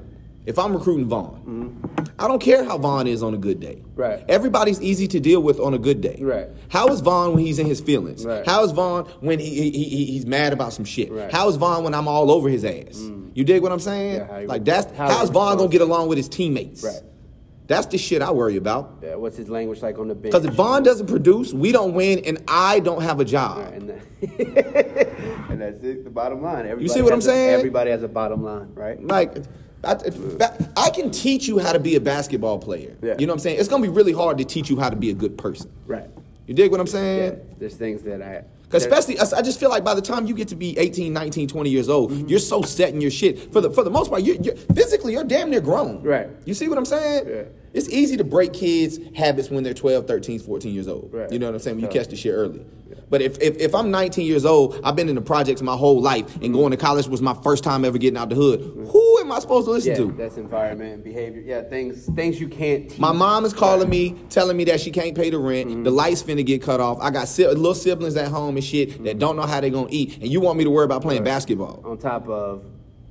[0.46, 3.76] if I'm recruiting Von, I don't care how Von is on a good day.
[3.76, 4.00] Mm-hmm.
[4.00, 4.24] Right.
[4.28, 6.18] Everybody's easy to deal with on a good day.
[6.20, 6.48] Right.
[6.68, 8.24] How is Von when he's in his feelings?
[8.24, 8.46] Right.
[8.46, 11.11] How is Von when he, he, he he's mad about some shit?
[11.11, 11.28] Right.
[11.28, 11.33] Mm.
[11.33, 12.98] How is Von when I'm all over his ass?
[13.35, 14.16] You dig what I'm saying?
[14.16, 16.85] Yeah, how like that's how how is Von gonna get along with his teammates?
[16.85, 17.00] Right.
[17.66, 18.98] That's the shit I worry about.
[19.02, 20.33] Yeah, what's his language like on the bench?
[20.33, 23.59] Because if Von doesn't produce, we don't win, and I don't have a job.
[23.59, 23.90] Right, and,
[25.50, 26.04] and that's it.
[26.04, 26.66] The bottom line.
[26.66, 27.54] Everybody you see what I'm has a- saying?
[27.54, 29.02] everybody has a bottom line, right?
[29.02, 29.37] Like,
[29.85, 32.97] I, I can teach you how to be a basketball player.
[33.03, 33.14] Yeah.
[33.18, 33.59] You know what I'm saying?
[33.61, 35.70] It's gonna be really hard to teach you how to be a good person.
[35.87, 36.09] Right.
[36.47, 36.92] You dig what I'm Yeah.
[36.92, 37.40] saying?
[37.59, 38.44] There's things that I.
[38.73, 41.47] Especially, I I just feel like by the time you get to be 18, 19,
[41.47, 42.27] 20 years old, Mm-hmm.
[42.29, 43.53] you're so set in your shit.
[43.53, 46.03] For the for the most part, you're, you're physically you're damn near grown.
[46.03, 46.29] Right.
[46.44, 47.29] You see what I'm saying?
[47.29, 47.42] Yeah.
[47.74, 51.10] It's easy to break kids' habits when they're 12, 13, 14 years old.
[51.12, 51.30] Right.
[51.30, 51.76] You know what I'm saying?
[51.76, 52.64] When you catch the shit early.
[53.10, 56.00] But if, if, if I'm 19 years old, I've been in the projects my whole
[56.00, 56.52] life, and Mm-hmm.
[56.54, 58.60] going to college was my first time ever getting out the hood.
[58.60, 60.12] Who am I supposed to listen yeah, to?
[60.12, 61.42] that's environment, behavior.
[61.44, 62.88] Yeah, things things you can't.
[62.88, 62.98] Teach.
[62.98, 65.68] My mom is calling me, telling me that she can't pay the rent.
[65.68, 65.82] Mm-hmm.
[65.82, 66.98] The lights finna get cut off.
[67.00, 69.04] I got si- little siblings at home and shit Mm-hmm.
[69.04, 71.24] that don't know how they're gonna eat, and you want me to worry about playing
[71.24, 71.82] basketball?
[71.84, 72.62] on top of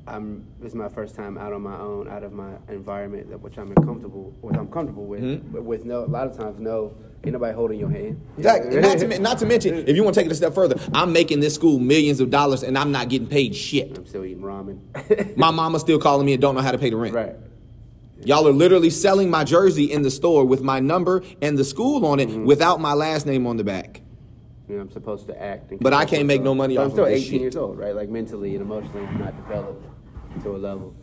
[0.05, 3.39] I'm this is my first time out on my own, out of my environment that
[3.39, 5.21] which I'm comfortable which I'm comfortable with.
[5.23, 5.51] Mm-hmm.
[5.53, 8.21] But with no a lot of times no ain't nobody holding your hand.
[8.39, 10.75] That- not, to, not to mention, if you want to take it a step further,
[10.93, 13.97] I'm making this school millions of dollars and I'm not getting paid shit.
[13.97, 15.37] I'm still eating ramen.
[15.37, 17.15] My mama's still calling me and don't know how to pay the rent.
[17.15, 17.35] right.
[18.25, 22.05] Y'all are literally selling my jersey in the store with my number and the school
[22.05, 22.45] on it Mm-hmm.
[22.45, 24.01] without my last name on the back.
[24.69, 25.73] You know, I'm supposed to act.
[25.81, 27.41] But I can't make no money off I'm still this 18 shit.
[27.41, 27.93] years old, right?
[27.93, 29.85] Like mentally and emotionally, I'm not developed
[30.41, 30.95] to a level.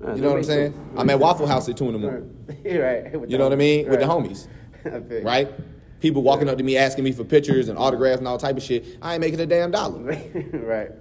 [0.00, 0.90] You know what I'm saying?
[0.96, 2.46] I'm at Waffle House at 2 in the morning.
[2.64, 3.12] right.
[3.30, 3.88] You know what I mean?
[3.88, 4.48] With the homies.
[4.86, 5.20] You.
[5.22, 5.52] Right?
[5.98, 8.62] People walking up to me asking me for pictures and autographs and all type of
[8.62, 8.98] shit.
[9.02, 9.98] I ain't making a damn dollar.
[10.52, 10.92] right.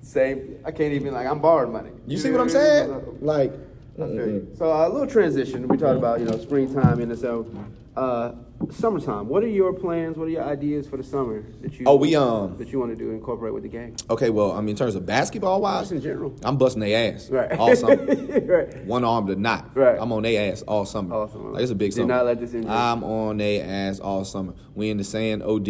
[0.00, 0.56] Same.
[0.64, 1.90] I can't even like I'm borrowing money.
[2.06, 3.18] You see what I'm saying?
[3.20, 3.52] Like,
[3.96, 4.48] I feel you.
[4.56, 5.68] So uh, a little transition.
[5.68, 7.52] We talked about you know springtime and so
[7.96, 8.32] uh,
[8.70, 9.28] summertime.
[9.28, 10.16] What are your plans?
[10.16, 12.90] What are your ideas for the summer that you Oh, we, um, that you want
[12.90, 13.96] to do incorporate with the gang?
[14.10, 16.34] okay, well, I mean, in terms of basketball wise, Just in general.
[16.42, 17.52] I'm busting their ass Right.
[17.58, 17.96] all summer.
[18.04, 18.84] right.
[18.84, 19.76] One arm to not.
[19.76, 19.96] Right.
[20.00, 21.14] I'm on their ass all summer.
[21.14, 21.50] All summer.
[21.52, 22.08] Like, it's a big Do summer.
[22.14, 22.68] not let this injure.
[22.70, 24.54] I'm on their ass all summer.
[24.74, 25.68] We in the sand, OD.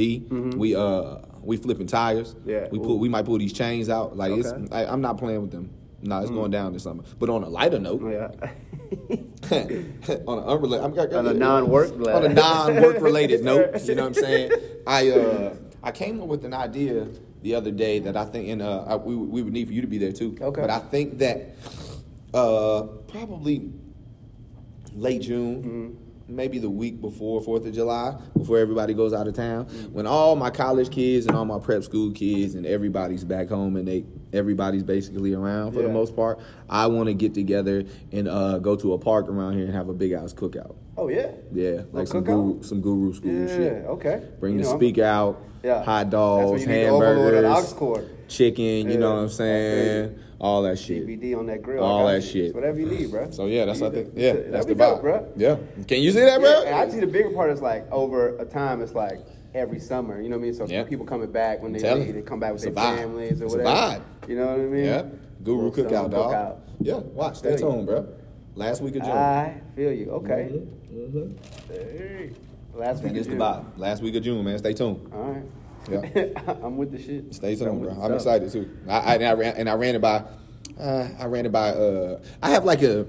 [0.57, 2.35] We uh we flipping tires.
[2.35, 2.51] Mm-hmm.
[2.51, 2.69] Yeah.
[2.71, 4.17] We pull we might pull these chains out.
[4.17, 4.41] Like Okay.
[4.41, 5.71] it's I, I'm not playing with them.
[6.01, 7.03] No, it's going down this summer.
[7.19, 8.31] But on a lighter note, yeah.
[10.27, 14.17] on an unrelated, I'm, On a non-work on a non-work related note, you know what
[14.17, 14.53] I'm saying?
[14.87, 17.09] I uh, I came up with an idea
[17.43, 19.81] the other day that I think, and uh, I, we we would need for you
[19.81, 20.37] to be there too.
[20.41, 20.61] Okay.
[20.61, 21.57] But I think that
[22.33, 23.73] uh, probably
[24.95, 25.63] late June.
[25.63, 26.08] Mm-hmm.
[26.31, 30.37] Maybe the week before Fourth of July, before everybody goes out of town, when all
[30.37, 34.05] my college kids and all my prep school kids and everybody's back home and they
[34.35, 36.39] everybody's basically around for the most part,
[36.69, 39.89] I want to get together and uh, go to a park around here and have
[39.89, 40.77] a big house cookout.
[40.99, 41.31] oh yeah.
[41.51, 43.47] Yeah, like some guru, some guru school Yeah.
[43.47, 43.73] shit.
[43.87, 44.23] Okay.
[44.39, 45.83] Bring You the know, speaker out, Yeah.
[45.83, 48.11] hot dogs, you need the overlord of the hamburgers.
[48.29, 48.65] Chicken.
[48.65, 48.97] You Yeah.
[48.99, 50.19] know what I'm saying?
[50.41, 51.07] All that shit.
[51.07, 51.83] DVD on that grill.
[51.83, 52.21] All that you.
[52.21, 52.45] shit.
[52.47, 53.31] It's Whatever you need, bro.
[53.31, 54.13] So yeah, that's I think.
[54.15, 55.27] Yeah, Yeah, that'd that's be the vibe, bro.
[55.37, 55.57] Yeah,
[55.89, 56.49] can you see that, bro?
[56.49, 58.81] Yeah, and actually, the bigger part is like over a time.
[58.81, 59.19] It's like
[59.55, 60.21] every summer.
[60.21, 60.55] You know what I mean?
[60.55, 60.85] So Yeah.
[60.85, 63.55] people coming back when they leave, they come back with It's their families or It's
[63.55, 63.71] a whatever.
[64.01, 64.29] vibe.
[64.29, 64.85] You know what I mean?
[64.85, 65.03] Yeah,
[65.43, 66.33] guru Little cookout, dog.
[66.33, 66.57] cookout.
[66.81, 67.37] Yeah, watch.
[67.39, 68.07] Stay Feel tuned, bro.
[68.55, 69.11] Last week of June.
[69.11, 70.11] I feel you.
[70.11, 70.61] Okay.
[70.93, 71.33] Mhm.
[71.69, 72.31] Hey.
[72.75, 73.41] Last week That is of the June.
[73.41, 73.65] vibe.
[73.79, 74.59] Last week of June, man.
[74.59, 75.01] Stay tuned.
[75.13, 75.43] All right.
[75.91, 76.27] Yeah.
[76.63, 77.35] I'm with the shit.
[77.35, 77.91] Stay tuned, bro.
[78.01, 78.71] I'm excited too.
[78.89, 80.25] I, I, and I ran and I ran it by.
[80.79, 81.71] Uh, I ran it by.
[81.71, 83.07] Uh, I have like a.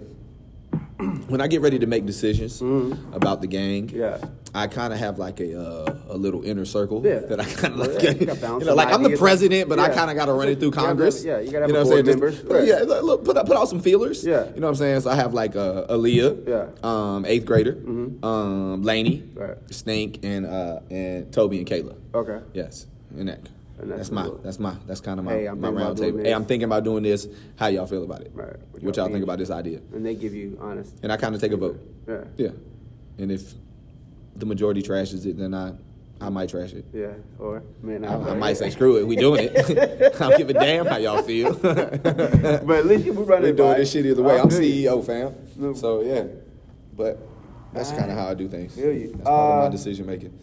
[1.29, 3.97] When I get ready to make decisions about the gang, Mm-hmm.
[3.99, 4.17] Yeah.
[4.53, 7.19] I kind of have like a uh, a little inner circle Yeah.
[7.19, 8.01] that I kind of like.
[8.03, 8.19] yeah, you
[8.59, 10.69] you, know, like I'm the president, but I kind of got to run it through
[10.69, 11.23] You Congress.
[11.23, 12.35] yeah, you gotta have know a what I'm board members.
[12.39, 12.67] Just- Right.
[12.67, 14.25] Yeah, look, put out, put out some feelers.
[14.25, 14.45] Yeah.
[14.53, 15.01] you know what I'm saying.
[15.01, 16.65] So I have like uh, Aaliyah, Yeah.
[16.83, 17.77] um, eighth grader,
[18.23, 19.55] um, Laney, Right.
[19.69, 21.95] Stink, and uh, and Toby and Kayla.
[22.15, 22.39] Okay.
[22.53, 23.47] Yes, and that.
[23.81, 26.19] And that's that's, my, that's my, that's kind of my, Hey, I'm my round table.
[26.19, 27.27] Hey, I'm thinking about doing this.
[27.55, 28.31] How y'all feel about it?
[28.33, 28.55] Right.
[28.71, 29.23] What y'all think think?
[29.23, 29.79] about this idea?
[29.93, 30.93] And they give you honest.
[31.01, 31.79] And I kind of take a vote.
[32.07, 32.23] Yeah.
[32.37, 32.49] Yeah.
[33.17, 33.53] And if
[34.35, 35.73] the majority trashes it, then I,
[36.21, 36.85] I might trash it.
[36.93, 37.13] Yeah.
[37.37, 40.15] Or man, I, I might say screw it, we doing it.
[40.15, 41.53] I don't give a damn how y'all feel.
[41.63, 44.37] But at least you run We're it doing this shit either way.
[44.37, 44.49] I I'm.
[44.49, 45.33] CEO, fam.
[45.55, 45.73] No.
[45.73, 46.25] So yeah,
[46.95, 47.17] but
[47.73, 48.75] that's kind of how I do things.
[48.75, 50.37] That's part of Uh, my decision making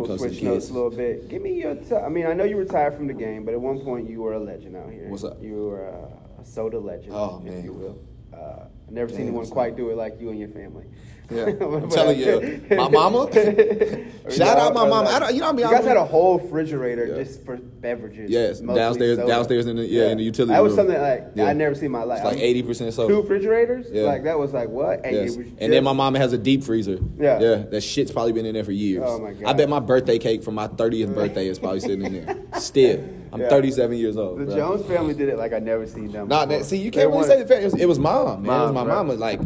[0.00, 1.28] We'll comes to notes a little bit.
[1.28, 1.74] Give me your.
[1.74, 4.22] T- I mean, I know you retired from the game, but at one point you
[4.22, 5.08] were a legend out here.
[5.08, 5.42] What's up?
[5.42, 7.64] You were a, a soda legend, Oh, if man.
[7.64, 7.98] you will.
[8.32, 10.86] Uh, I've never seen anyone quite do it like you and your family.
[11.34, 13.28] Yeah, I'm telling you, my mama.
[14.30, 15.10] Shout out my mama.
[15.10, 17.22] I don't, you know, I mean, you I guys mean- had a whole refrigerator Yeah.
[17.24, 18.30] just for beverages.
[18.30, 19.28] Yes, downstairs- soda.
[19.28, 20.76] downstairs in the- yeah, in the utility That was room.
[20.86, 21.46] something like Yeah.
[21.46, 22.20] I never seen in my life.
[22.24, 23.12] It's like 80% soda.
[23.12, 23.86] Two refrigerators.
[23.90, 24.04] Yeah.
[24.04, 25.04] Like that was like what?
[25.04, 25.36] And, Yes.
[25.36, 26.98] And then my mama has a deep freezer.
[27.18, 27.40] Yeah.
[27.40, 27.54] Yeah.
[27.70, 29.02] That shit's probably been in there for years.
[29.04, 29.44] Oh, my God.
[29.48, 32.36] I bet my birthday cake from my 30th birthday is probably sitting in there.
[32.60, 33.00] Still.
[33.32, 33.48] I'm Yeah.
[33.48, 34.38] 37 years old.
[34.40, 34.56] The bro.
[34.56, 36.28] Jones family did it like I never seen them.
[36.28, 37.62] Nah, that, see, you can't really wanted- say the fact.
[37.62, 38.60] It was, it was mom, man.
[38.60, 39.12] it was Mom, my mama.
[39.14, 39.40] Like,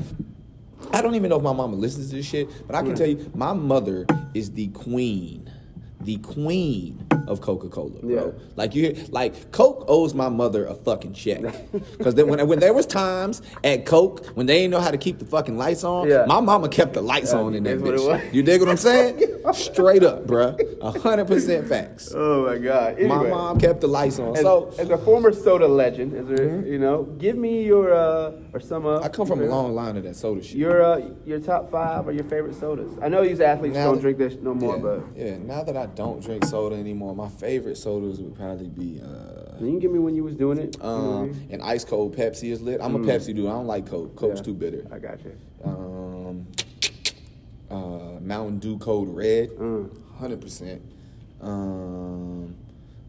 [0.92, 3.06] I don't even know if my mama listens to this shit, but I can tell
[3.06, 5.50] you, my mother is the queen,
[6.00, 8.10] the queen of Coca Cola, bro.
[8.10, 8.30] Yeah.
[8.56, 11.42] Like you, hear, like Coke owes my mother a fucking check,
[11.98, 15.18] because when when there was times at Coke when they didn't know how to keep
[15.18, 16.24] the fucking lights on, Yeah.
[16.26, 18.34] my mama kept the lights Yeah, on in that that's what it bitch.
[18.34, 19.22] You dig what I'm saying?
[19.52, 20.58] Straight up, bruh.
[20.80, 22.12] a hundred percent facts.
[22.14, 22.94] Oh my god.
[22.98, 23.08] Anyway.
[23.08, 24.72] My mom kept the lights on, As, so.
[24.78, 28.86] as a former soda legend, is there, you know, give me your uh or some
[28.86, 30.56] uh I come from a long line of that soda shit.
[30.56, 32.92] your uh your top five or your favorite sodas.
[33.02, 35.36] I know these athletes Now don't that- drink this no more, but yeah.
[35.38, 39.66] Now that I don't drink soda anymore, my favorite sodas would probably be uh, you
[39.68, 40.76] can give me when you was doing it.
[40.76, 41.48] you know what I um, mean?
[41.50, 42.78] an ice cold Pepsi is lit.
[42.82, 43.46] I'm a Pepsi dude.
[43.46, 44.14] I don't like Coke.
[44.14, 44.44] Coke's Yeah.
[44.44, 44.86] too bitter.
[44.92, 45.32] I got you.
[45.64, 46.46] Um,
[47.70, 49.88] uh, Mountain Dew Code Red, Mm.
[50.18, 50.82] hundred percent.
[51.40, 52.54] Um,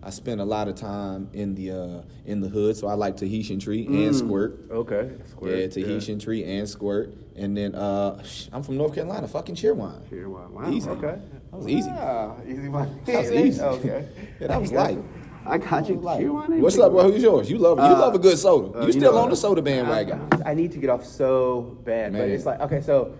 [0.07, 3.17] I spent a lot of time in the uh, in the hood, so I like
[3.17, 4.57] Tahitian Treat and Squirt.
[4.71, 5.11] Okay.
[5.31, 5.59] Squirt.
[5.59, 9.27] Yeah, Tahitian Treat and Squirt, and then uh, I'm from North Carolina.
[9.27, 10.09] Fucking Cheerwine.
[10.09, 10.53] Cheer one.
[10.53, 10.71] Wow.
[10.71, 10.89] Easy.
[10.91, 11.19] Okay.
[11.51, 11.89] That was easy.
[11.89, 12.37] Wow.
[12.47, 13.01] Easy one.
[13.05, 13.61] That was easy.
[13.61, 14.07] okay.
[14.39, 14.99] Yeah, that was light.
[15.45, 15.95] I got you.
[15.95, 17.11] Like, what's up, bro?
[17.11, 17.49] Who's yours?
[17.51, 18.79] You love you Uh, love a good soda.
[18.79, 20.25] Uh, you still know, on the soda bandwagon?
[20.45, 23.13] I, I need to get off so bad, but it's like okay, so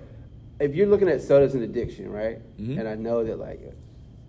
[0.62, 2.40] if you're looking at sodas and addiction, right?
[2.58, 2.80] Mhm.
[2.80, 3.60] And I know that like,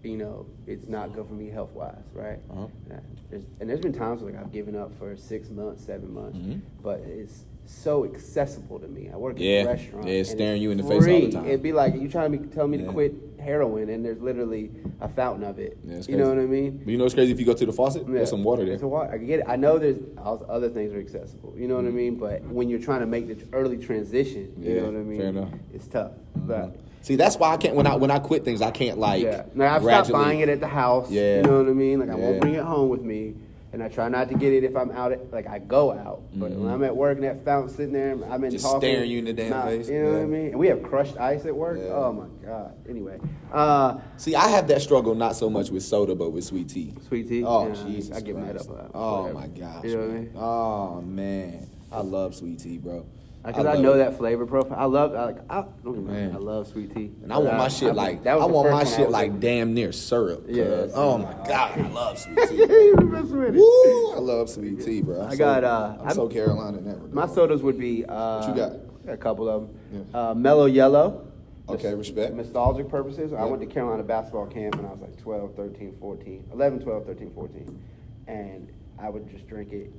[0.03, 2.39] you know, it's not good for me health wise, right?
[2.51, 2.67] Uh-huh.
[2.89, 5.85] And, I- there's, and there's been times where, like I've given up for six months,
[5.85, 6.61] seven months, Mhm.
[6.83, 9.11] but it's so accessible to me.
[9.13, 9.61] I work Yeah.
[9.61, 10.07] in a restaurant.
[10.09, 11.47] Yeah, it's staring you in the face all the time.
[11.47, 12.87] It'd be like you trying to be, tell me Yeah.
[12.87, 15.77] to quit heroin, and there's literally a fountain of it.
[15.85, 16.81] Yeah, you know what I mean?
[16.85, 17.31] But you know what's crazy?
[17.33, 18.15] If you go to the faucet, Yeah.
[18.15, 18.79] there's some water there.
[18.79, 19.11] Some water.
[19.13, 19.45] I get it.
[19.49, 21.55] I know there's also other things are accessible.
[21.57, 22.17] You know what I mean?
[22.17, 25.19] But when you're trying to make the early transition, you know what I mean?
[25.19, 25.51] fair enough.
[25.75, 26.13] It's tough.
[26.39, 26.49] Mm-hmm.
[26.49, 29.23] But See, that's why I can't when I when I quit things, I can't like.
[29.23, 31.11] yeah, now I've stopped buying it at the house.
[31.11, 31.37] Yeah.
[31.37, 32.01] you know what I mean?
[32.01, 33.35] Like I won't bring it home with me.
[33.71, 36.23] And I try not to get it if I'm out at like I go out,
[36.35, 38.51] but when I'm at work and that fountain sitting there, I'm in Mm-hmm.
[38.51, 39.91] Just talking, staring you in the damn face.
[39.91, 40.47] You know what I mean?
[40.47, 41.79] And we have crushed ice at work.
[41.79, 41.89] Yeah.
[41.91, 42.75] Oh my god.
[42.89, 43.19] Anyway,
[43.53, 46.95] uh, See, I have that struggle not so much with soda, but with sweet tea.
[47.09, 47.45] sweet tea.
[47.45, 48.17] Oh yeah, Jesus!
[48.17, 48.71] I get mad Christ.
[48.71, 48.75] up.
[48.75, 48.91] about.
[48.95, 49.39] Oh Whatever.
[49.39, 49.85] my gosh!
[49.85, 50.33] You know what I mean?
[50.35, 53.05] Oh man, I love sweet tea, bro.
[53.49, 53.99] Because I, love know it.
[53.99, 54.79] that flavor profile.
[54.79, 56.33] I love I, like I, don't get me wrong, Man.
[56.35, 57.11] I love sweet tea.
[57.23, 59.41] And I want my shit like that I want my shit like in.
[59.41, 60.45] damn near syrup.
[60.49, 62.57] Yeah, Oh my god, I love sweet tea.
[62.57, 63.55] You with it.
[63.55, 64.13] Woo!
[64.15, 65.21] I love sweet tea, bro.
[65.23, 67.13] I'm I so- got, uh, I'm I'm- so Carolina in that regard.
[67.15, 68.05] My sodas would be.
[68.05, 68.73] Uh, What you got?
[69.13, 70.07] A couple of them.
[70.13, 70.31] Yeah.
[70.31, 71.25] Uh, Mellow Yellow.
[71.71, 72.35] Okay, respect.
[72.35, 73.33] Nostalgic purposes.
[73.33, 76.45] I went to Carolina basketball camp when I was like 12, 13, 14.
[76.53, 77.83] 11, 12, 13, 14.
[78.27, 79.91] And I would just drink it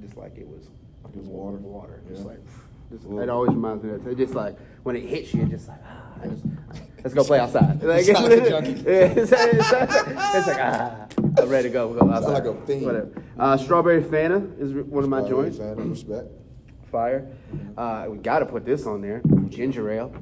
[0.00, 0.68] just like it was
[1.04, 1.56] Like it water?
[1.58, 2.00] Water.
[2.08, 2.28] Just Yeah.
[2.28, 2.38] like.
[2.92, 4.10] Just, it always reminds me of that.
[4.10, 6.44] It's just like when it hits you, it's just like, ah, I just,
[7.02, 7.82] let's go play outside.
[7.82, 8.72] Like, sound like a junkie.
[8.86, 11.06] Yeah, it's, it's, it's like, ah,
[11.38, 11.88] I'm ready to go.
[11.88, 12.32] We'll go outside.
[12.32, 12.84] like a fiend.
[12.84, 13.22] Whatever.
[13.38, 15.56] Uh, Strawberry Fanta is one of my joints.
[15.58, 16.26] Fan, respect.
[16.90, 17.26] Fire.
[17.78, 19.22] Uh, we got to put this on there.
[19.48, 20.14] Ginger ale.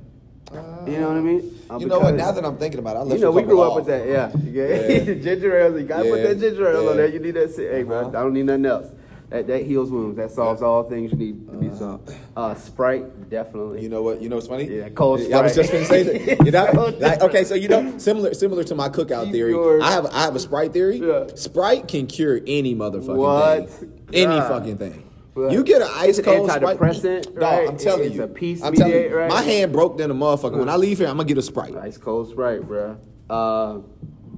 [0.52, 1.60] Uh, You know what I mean?
[1.68, 2.12] Uh, You know what?
[2.12, 3.62] because- Now that I'm thinking about it, I left you know, a we couple grew
[3.64, 3.76] up off.
[3.78, 4.06] with that.
[4.06, 4.88] Yeah, yeah.
[5.14, 5.14] Yeah.
[5.22, 5.76] ginger ale.
[5.78, 6.26] You gotta put Yeah.
[6.28, 6.92] that ginger ale on Yeah.
[6.94, 7.06] there.
[7.08, 7.54] You need that.
[7.56, 8.08] Hey, bro, Uh-huh.
[8.10, 8.86] I don't need nothing else.
[9.30, 10.16] That that heals wounds.
[10.16, 12.12] That solves all things you need to be solved.
[12.36, 13.80] Uh, Sprite, definitely.
[13.80, 14.20] You know what?
[14.20, 14.64] You know what's funny?
[14.64, 15.34] Yeah, cold Sprite.
[15.34, 16.02] I was just gonna say
[16.34, 16.44] that.
[16.44, 19.52] You know, So like, okay, so you know, similar similar to my cookout theory.
[19.52, 19.82] yours.
[19.84, 20.96] I have I have a Sprite theory.
[20.98, 21.26] Yeah.
[21.36, 23.70] Sprite can cure any motherfucking What?
[23.70, 24.00] thing.
[24.12, 25.06] Any fucking thing.
[25.36, 25.52] Right.
[25.52, 26.78] You get an ice It's cold Sprite.
[26.80, 27.68] antidepressant, Dog, right?
[27.68, 28.24] I'm telling It's you.
[28.24, 29.20] a peace I'm telling mediator, you.
[29.20, 29.28] right?
[29.30, 30.58] My hand broke than a motherfucker.
[30.58, 31.76] When I leave here, I'm gonna get a Sprite.
[31.76, 32.96] Ice cold Sprite, bro.
[33.30, 33.78] Uh,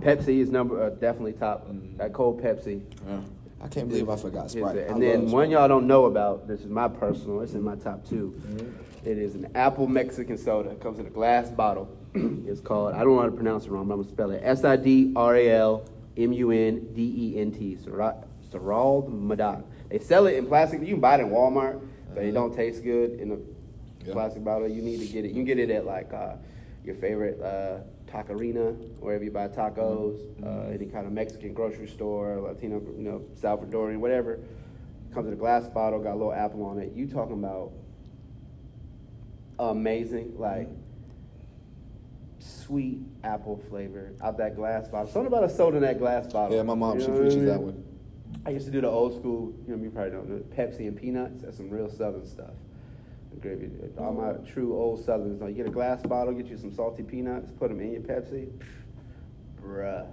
[0.00, 1.66] Pepsi is number uh, definitely top.
[1.96, 2.82] That cold Pepsi.
[3.08, 3.20] Yeah.
[3.62, 4.76] I can't believe I forgot Sprite.
[4.76, 6.48] I And then one y'all don't know about.
[6.48, 7.40] This is my personal.
[7.42, 9.08] It's in my top 2 Mm-hmm.
[9.08, 10.70] It is an apple Mexican soda.
[10.70, 11.88] It comes in a glass bottle.
[12.14, 12.94] it's called.
[12.94, 14.40] I don't know how to pronounce it wrong, but I'm gonna spell it.
[14.44, 15.84] S I D R A L
[16.16, 17.02] M U N D
[17.34, 17.76] E N T.
[17.76, 18.24] Serald.
[19.88, 20.80] They sell it in plastic.
[20.82, 21.80] You can buy it in Walmart,
[22.14, 23.36] but it don't taste good in a
[24.06, 24.12] Yeah.
[24.12, 24.68] plastic bottle.
[24.68, 25.28] You need to get it.
[25.28, 26.34] You can get it at like uh,
[26.84, 27.78] your favorite uh,
[28.12, 33.22] taquerina, wherever you buy tacos, uh, any kind of Mexican grocery store, Latino, you know,
[33.40, 34.38] Salvadorian, whatever.
[35.14, 36.92] Comes in a glass bottle, got a little apple on it.
[36.94, 37.72] You talking about
[39.58, 40.68] amazing, like
[42.38, 45.10] sweet apple flavor out that glass bottle.
[45.10, 46.56] Something about a soda in that glass bottle.
[46.56, 47.46] Yeah, my mom You she know I preaches mean?
[47.46, 47.84] that one.
[48.44, 50.96] I used to do the old school, you know, you probably don't know, Pepsi and
[50.96, 51.42] peanuts.
[51.42, 52.50] That's some real southern stuff.
[53.40, 53.70] Gravy.
[53.98, 55.40] All my true old Southerners.
[55.40, 58.02] Like, you get a glass bottle, get you some salty peanuts, put them in your
[58.02, 58.48] Pepsi.
[59.60, 60.06] Bruh.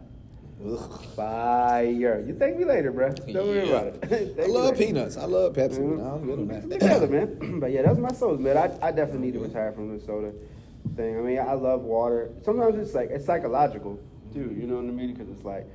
[0.65, 1.03] Ugh.
[1.15, 2.23] Fire.
[2.27, 3.15] You thank me later, bruh.
[3.31, 3.75] Don't worry Yeah.
[3.81, 4.39] about it.
[4.43, 5.15] I love peanuts.
[5.17, 5.79] I love Pepsi.
[5.79, 5.97] Mhm.
[5.97, 6.69] but I'm good on that.
[6.69, 7.59] Together, man.
[7.59, 8.57] but yeah, that's my soul, man.
[8.57, 10.33] I, I definitely need to retire from the soda
[10.95, 11.17] thing.
[11.17, 12.31] I mean, I love water.
[12.43, 13.99] Sometimes it's like it's psychological
[14.33, 14.53] too.
[14.59, 15.13] You know what I mean?
[15.13, 15.65] Because it's like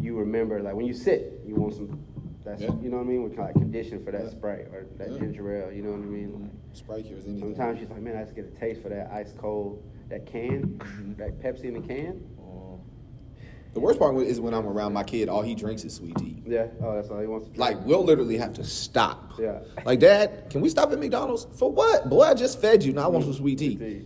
[0.00, 1.98] you remember, like when you sit, you want some.
[2.44, 2.70] That's Yeah.
[2.82, 3.22] you know what I mean.
[3.22, 4.30] We're kind of conditioned for that Yeah.
[4.30, 5.18] Sprite or that Yeah.
[5.18, 5.72] ginger ale.
[5.72, 6.32] You know what I mean?
[6.42, 7.40] Like, Sprite cures anything.
[7.54, 10.78] sometimes she's like, man, I just get a taste for that ice cold, that can,
[10.78, 11.16] Mhm.
[11.16, 12.22] that Pepsi in the can.
[12.38, 12.80] Um,
[13.72, 15.28] the worst part is when I'm around my kid.
[15.30, 16.42] All he drinks is sweet tea.
[16.46, 16.66] Yeah.
[16.82, 17.48] Oh, that's all he wants.
[17.56, 19.32] Like we'll literally have to stop.
[19.38, 19.60] Yeah.
[19.86, 22.10] Like, Dad, can we stop at McDonald's for what?
[22.10, 22.92] Boy, I just fed you.
[22.92, 24.02] Now I want some sweet tea.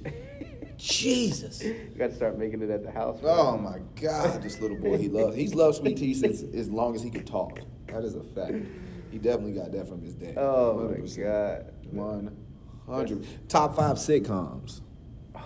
[0.76, 1.64] Jesus.
[1.64, 3.20] you got to start making it at the house.
[3.20, 3.32] man.
[3.36, 5.34] Oh my God, this little boy, he loves.
[5.36, 7.58] He's loved sweet tea since as long as he could talk.
[7.88, 8.54] That is a fact.
[9.10, 10.34] He definitely got that from his dad.
[10.36, 11.22] Oh my 100%.
[11.24, 11.72] god.
[11.90, 12.36] One
[12.86, 13.48] hundred.
[13.48, 14.80] Top five sitcoms.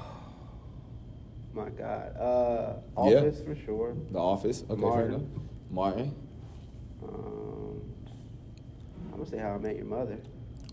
[1.54, 2.16] My God.
[2.18, 2.74] Uh.
[2.96, 3.94] Office for sure.
[4.10, 4.64] The Office.
[4.68, 5.14] Okay, fair Martin.
[5.14, 5.28] enough.
[5.70, 6.14] Martin.
[7.02, 7.82] Um,
[9.12, 10.18] I'm gonna say How I Met Your Mother.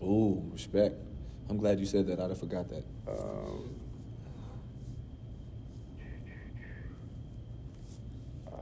[0.02, 0.96] Ooh, respect.
[1.48, 2.18] I'm glad you said that.
[2.20, 2.84] I'd have forgot that.
[3.08, 3.74] Um,
[8.46, 8.56] uh,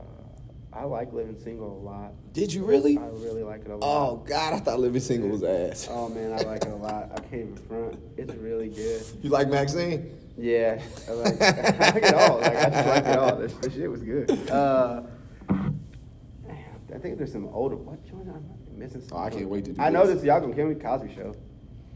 [0.71, 2.13] I like Living Single a lot.
[2.31, 2.97] Did you really?
[2.97, 3.81] I really like it a lot.
[4.11, 4.15] Oh.
[4.17, 5.87] God, I thought Living Single was ass.
[5.89, 7.09] Oh man, I like it a lot.
[7.13, 7.99] I can't even front.
[8.17, 9.01] It's really good.
[9.23, 10.15] You like Maxine?
[10.37, 12.37] Yeah, I like, I like it all.
[12.39, 13.35] Like I just like it all.
[13.35, 14.31] This, this shit was good.
[14.49, 15.01] Uh,
[15.49, 17.75] I think there's some older.
[17.75, 18.27] What joint?
[18.29, 18.45] I'm
[18.79, 19.01] missing.
[19.01, 20.23] Some Oh, I can't wait to do I know this.
[20.23, 20.75] Y'all gonna kill me.
[20.75, 21.35] Cosby Show.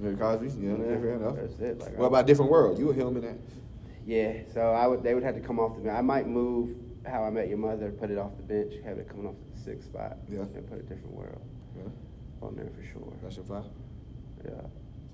[0.02, 0.48] Bill Cosby.
[0.60, 1.36] Yeah, Yeah, fair enough.
[1.36, 1.80] That's it.
[1.80, 2.80] Like, What I- about Different World?
[2.80, 3.38] You a him in that?
[4.06, 5.04] Yeah, so I would.
[5.04, 5.90] They would have to come off the.
[5.90, 9.10] I might move How I Met Your Mother, put it off the bench, have it
[9.10, 10.18] coming off the sixth spot.
[10.32, 10.40] Yeah.
[10.42, 11.42] And put a different world
[11.76, 11.84] Yeah,
[12.42, 13.14] on there for sure.
[13.22, 13.66] that's your five.
[14.46, 14.52] Yeah.
[14.52, 14.56] Is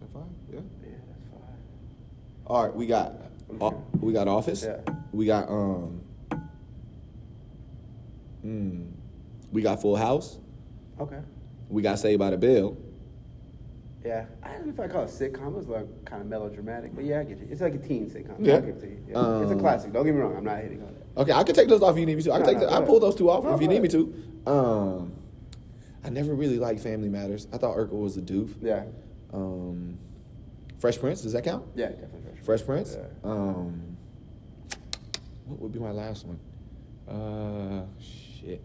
[0.02, 0.24] that five?
[0.54, 0.60] Yeah.
[0.84, 1.42] Yeah, that's fine.
[2.46, 3.14] All right, we got
[3.60, 4.64] uh, we got Office.
[4.64, 4.80] Yeah.
[5.12, 6.02] We got um.
[8.46, 8.92] Mm,
[9.52, 10.38] we got Full House.
[11.00, 11.20] Okay.
[11.70, 12.78] We got Saved by the Bell.
[14.06, 15.58] Yeah, I don't know if I call it sitcom.
[15.60, 17.48] It's like kind of melodramatic, but yeah, I get you.
[17.52, 18.36] It's like a teen sitcom.
[18.40, 18.56] Yeah.
[18.56, 19.04] I'll give it to you.
[19.10, 19.42] Yeah.
[19.42, 19.92] it's a Um, classic.
[19.92, 20.38] Don't get me wrong.
[20.38, 21.06] I'm not hating on it.
[21.18, 22.32] Okay, I can take those off if you need me to.
[22.32, 23.82] I can No, take no, the, I pull those two off No, if you need
[23.82, 24.14] me to.
[24.48, 25.14] Um,
[26.04, 27.48] I never really liked Family Matters.
[27.52, 28.56] I thought Urkel was a doof.
[28.62, 28.84] Yeah.
[29.34, 30.00] Um,
[30.80, 31.66] Fresh Prince, does that count?
[31.76, 32.22] Yeah, definitely.
[32.22, 32.46] for sure.
[32.46, 32.98] Fresh Prince.
[32.98, 33.30] Yeah.
[33.30, 33.98] Um,
[35.46, 36.40] what would be my last one?
[37.06, 38.62] Uh, shit.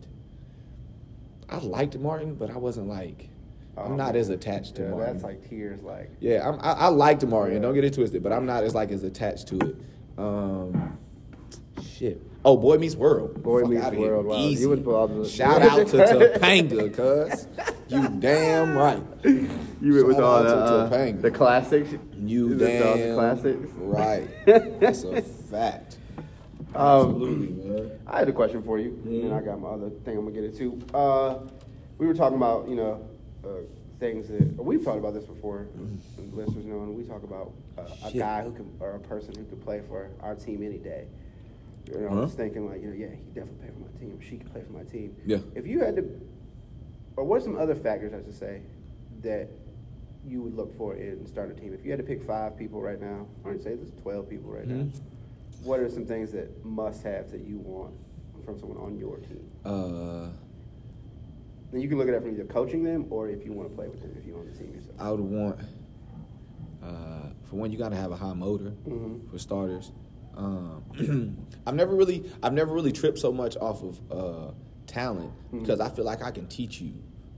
[1.48, 3.30] I liked Martin, but I wasn't like.
[3.76, 5.12] I'm Oh, not as attached to yeah, Martin.
[5.14, 5.82] That's like tears.
[5.82, 7.56] Like Yeah, I'm, I, I liked Martin.
[7.56, 7.62] Yeah.
[7.62, 9.76] Don't get it twisted, but I'm not as like as attached to it.
[10.16, 10.98] Um,
[11.82, 12.22] shit.
[12.44, 13.42] Oh, Boy Meets World.
[13.42, 13.90] Boy Fuck Meets.
[13.96, 14.36] World, wow.
[14.36, 14.62] Easy.
[14.62, 17.46] You would Shout out to Topanga, cuz.
[17.88, 19.02] You damn right.
[19.24, 21.94] you with all the, to uh, the classics.
[22.18, 23.70] You all the damn classics.
[23.76, 24.28] right.
[24.80, 25.98] That's a fact.
[26.74, 27.90] Um, Absolutely, man.
[28.06, 30.44] I had a question for you, and I got my other thing I'm gonna get
[30.44, 30.80] into.
[30.92, 31.38] Uh,
[31.98, 33.00] we were talking about, you know,
[33.46, 33.48] uh,
[33.98, 35.66] things that we've talked about this before.
[35.76, 36.00] and
[36.32, 39.44] Listeners know, and we talk about uh, a guy who can, or a person who
[39.44, 41.06] could play for our team any day.
[41.86, 42.20] You know, I Uh-huh.
[42.22, 44.18] was thinking like, you know, yeah, he definitely play for my team.
[44.20, 45.14] She could play for my team.
[45.26, 45.38] Yeah.
[45.54, 46.20] If you had to,
[47.16, 48.62] or what are some other factors, I should say,
[49.22, 49.48] that
[50.26, 51.74] you would look for in starting a team?
[51.74, 54.66] If you had to pick five people right now, or say there's twelve people right
[54.66, 55.00] now, Mhm.
[55.62, 57.94] what are some things that must have that you want
[58.44, 59.44] from someone on your team?
[59.64, 60.28] Uh,
[61.72, 63.74] And you can look at it from either coaching them or if you want to
[63.74, 64.94] play with them if you're on the team yourself.
[64.98, 65.58] I would want.
[66.82, 68.72] Uh, for one, you gotta have a high motor.
[68.86, 69.28] Mhm.
[69.30, 69.90] For starters,
[70.36, 70.84] um,
[71.66, 74.50] I've never really, I've never really tripped so much off of uh,
[74.86, 75.60] talent Mhm.
[75.60, 76.92] because I feel like I can teach you.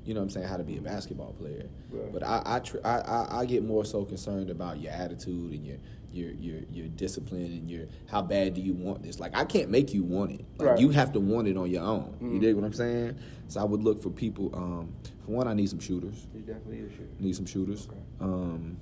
[0.04, 0.46] You know what I'm saying?
[0.48, 1.68] How to be a basketball player.
[1.90, 2.12] Right.
[2.12, 5.64] But I I, tr- I I I get more so concerned about your attitude and
[5.66, 5.78] your
[6.16, 9.20] your your your discipline and your how bad do you want this?
[9.20, 10.44] Like I can't make you want it.
[10.58, 10.78] Like Right.
[10.80, 12.14] you have to want it on your own.
[12.20, 12.40] You Mhm.
[12.40, 13.16] dig what I'm saying?
[13.48, 14.50] So I would look for people.
[14.54, 14.88] Um,
[15.24, 16.26] for one, I need some shooters.
[16.34, 17.20] You definitely need a shoot.
[17.20, 17.86] Need some shooters.
[17.88, 17.98] Okay.
[18.20, 18.76] Um,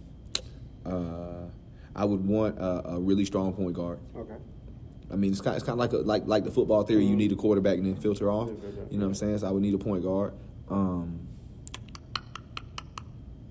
[0.87, 1.49] uh,
[1.97, 3.99] I would want a, a really strong point guard.
[4.17, 4.35] Okay.
[5.11, 7.05] I mean, it's kind, it's kind of like a, like like the football theory.
[7.05, 7.19] You Mhm.
[7.19, 8.49] need a quarterback and then filter off.
[8.91, 9.39] You know what I'm saying?
[9.39, 10.33] So I would need a point guard.
[10.69, 11.21] Um,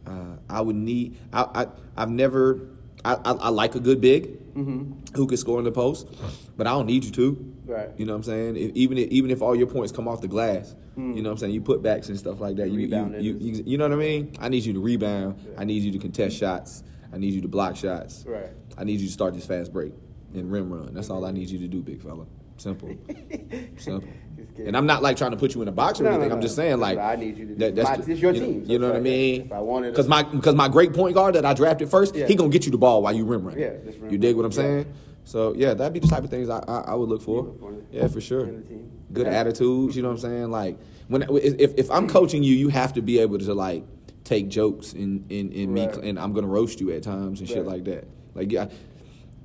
[0.06, 1.18] uh, I would need.
[1.32, 2.60] I, I I've never.
[3.06, 5.16] I, I, I like a good big Mm-hmm.
[5.16, 6.08] who can score in the post,
[6.56, 7.54] but I don't need you to.
[7.66, 7.90] Right.
[7.98, 8.56] You know what I'm saying?
[8.56, 11.16] If, even if, even if all your points come off the glass, Mm.
[11.16, 11.54] you know what I'm saying.
[11.56, 12.70] You put backs and stuff like that.
[12.70, 14.36] You you, you, you you know what I mean?
[14.40, 15.40] I need you to rebound.
[15.44, 15.54] Yeah.
[15.60, 16.84] I need you to contest shots.
[17.12, 18.24] I need you to block shots.
[18.28, 18.52] Right.
[18.78, 19.92] I need you to start this fast break
[20.36, 20.94] and rim run.
[20.94, 22.28] That's all I need you to do, big fella.
[22.58, 22.96] Simple.
[23.78, 24.10] Simple.
[24.58, 26.30] And I'm not like trying to put you in a box or No, anything.
[26.30, 26.36] no.
[26.36, 28.46] I'm just saying like I need you to- that, my- this is your you know-
[28.46, 29.42] team, so You know what I mean?
[29.42, 32.28] if I wanted because my because my great point guard that I drafted first, Yeah.
[32.28, 33.58] he gonna get you the ball while you rim run.
[33.58, 34.52] Yeah, just rim you dig what I'm run.
[34.52, 34.86] saying?
[35.26, 37.44] So yeah, that'd be the type of things I I, I would look for.
[37.44, 37.74] look for.
[37.92, 38.46] Yeah, for sure.
[38.46, 38.92] In the team.
[39.12, 39.34] Good Yeah.
[39.40, 39.96] attitudes.
[39.96, 40.52] You know what I'm saying?
[40.52, 40.78] Like
[41.08, 43.86] when if if I'm coaching you, you have to be able to like
[44.24, 47.66] take jokes in in, in me, and I'm gonna roast you at times and shit
[47.66, 48.08] like that.
[48.36, 48.68] Like yeah.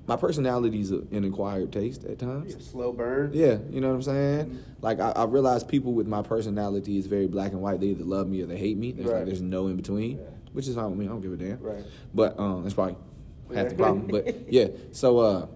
[0.08, 2.56] My personality is an acquired taste at times.
[2.70, 3.30] Slow burn.
[3.34, 4.46] Yeah, you know what I'm saying?
[4.46, 4.56] Mm-hmm.
[4.80, 7.78] Like I, I realize people with my personality is very black and white.
[7.80, 8.92] They either love me or they hate me.
[8.92, 9.16] There's Right.
[9.18, 10.24] like there's no in between, Yeah.
[10.54, 11.04] which is fine with me.
[11.04, 11.60] I don't give a damn.
[11.60, 11.84] Right.
[12.14, 12.96] But um, that's probably
[13.54, 14.06] half the problem.
[14.06, 15.46] But yeah, so uh,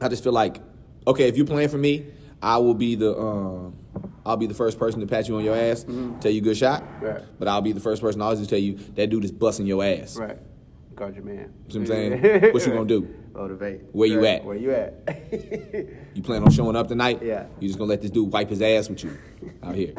[0.00, 0.60] I just feel like
[1.06, 2.06] okay, if you're playing for me,
[2.42, 3.76] I will be the um,
[4.24, 5.84] I'll be the first person to pat you on your ass,
[6.22, 6.82] tell you good shot.
[6.82, 7.04] Mm-hmm.
[7.04, 7.22] Right.
[7.38, 9.84] But I'll be the first person to always tell you that dude is busting your
[9.84, 10.16] ass.
[10.16, 10.38] Right.
[10.94, 11.52] Guard your man.
[11.68, 12.22] See what I'm saying?
[12.54, 13.14] What you gonna do?
[13.34, 13.80] Oh, Motivate.
[13.92, 14.44] Where you at?
[14.44, 14.94] Where you at?
[16.14, 17.20] You plan on showing up tonight?
[17.22, 17.46] Yeah.
[17.58, 19.18] You just gonna let this dude wipe his ass with you
[19.64, 19.94] out here.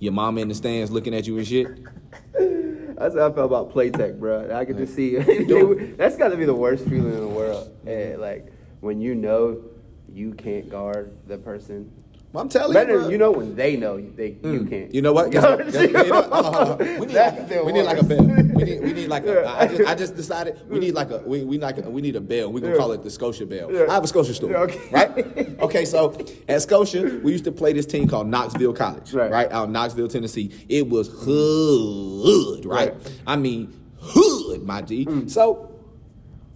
[0.00, 1.68] Your mama in the stands looking at you and shit.
[2.32, 4.52] That's how I felt about Playtech, bro.
[4.52, 5.16] I could just see
[5.96, 7.72] that's got to be the worst feeling in the world.
[7.86, 9.62] And like when you know
[10.12, 11.92] you can't guard the person.
[12.32, 13.08] I'm telling Better you, bro.
[13.08, 14.70] you know when they know they you Mm.
[14.70, 14.94] can't.
[14.94, 15.34] You know what?
[15.34, 15.74] What?
[15.74, 15.88] you.
[15.92, 16.78] Know- hold on.
[16.78, 18.22] We need, like, the we need like a bell.
[18.22, 19.48] We need, we need like a.
[19.48, 21.18] I just, I just decided we need like a.
[21.26, 22.52] We, we like a, we need a bell.
[22.52, 22.78] We gonna Yeah.
[22.78, 23.72] call it the Scotia bell.
[23.72, 23.86] Yeah.
[23.88, 24.80] I have a Scotia store, Yeah, okay.
[24.92, 25.60] right?
[25.60, 26.16] Okay, so
[26.48, 29.30] at Scotia, we used to play this team called Knoxville College, Right.
[29.30, 30.52] right, out in Knoxville, Tennessee.
[30.68, 32.92] It was hood, right?
[32.94, 33.22] Right.
[33.26, 35.06] I mean hood, my G.
[35.28, 35.74] So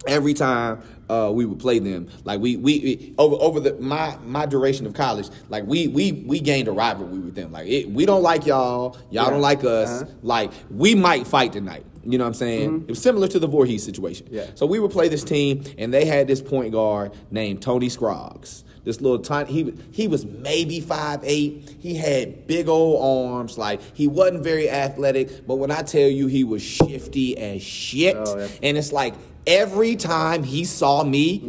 [0.07, 4.17] every time uh, we would play them, like we, we we over over the my
[4.25, 7.51] my duration of college, like we we we gained a rivalry with them.
[7.51, 9.29] Like it, we don't like y'all, y'all Yeah.
[9.29, 10.01] don't like us.
[10.01, 10.11] Uh-huh.
[10.23, 11.85] Like we might fight tonight.
[12.07, 12.81] You know what I'm saying?
[12.87, 14.27] It was similar to the Voorhees situation.
[14.29, 14.45] Yeah.
[14.53, 18.63] So we would play this team, and they had this point guard named Tony Scroggs.
[18.83, 21.75] This little tiny, he he was maybe five eight.
[21.79, 23.01] He had big old
[23.33, 23.57] arms.
[23.57, 28.15] Like he wasn't very athletic, but when I tell you he was shifty as shit,
[28.15, 29.15] Oh, that's- and it's like
[29.47, 31.39] every time he saw me,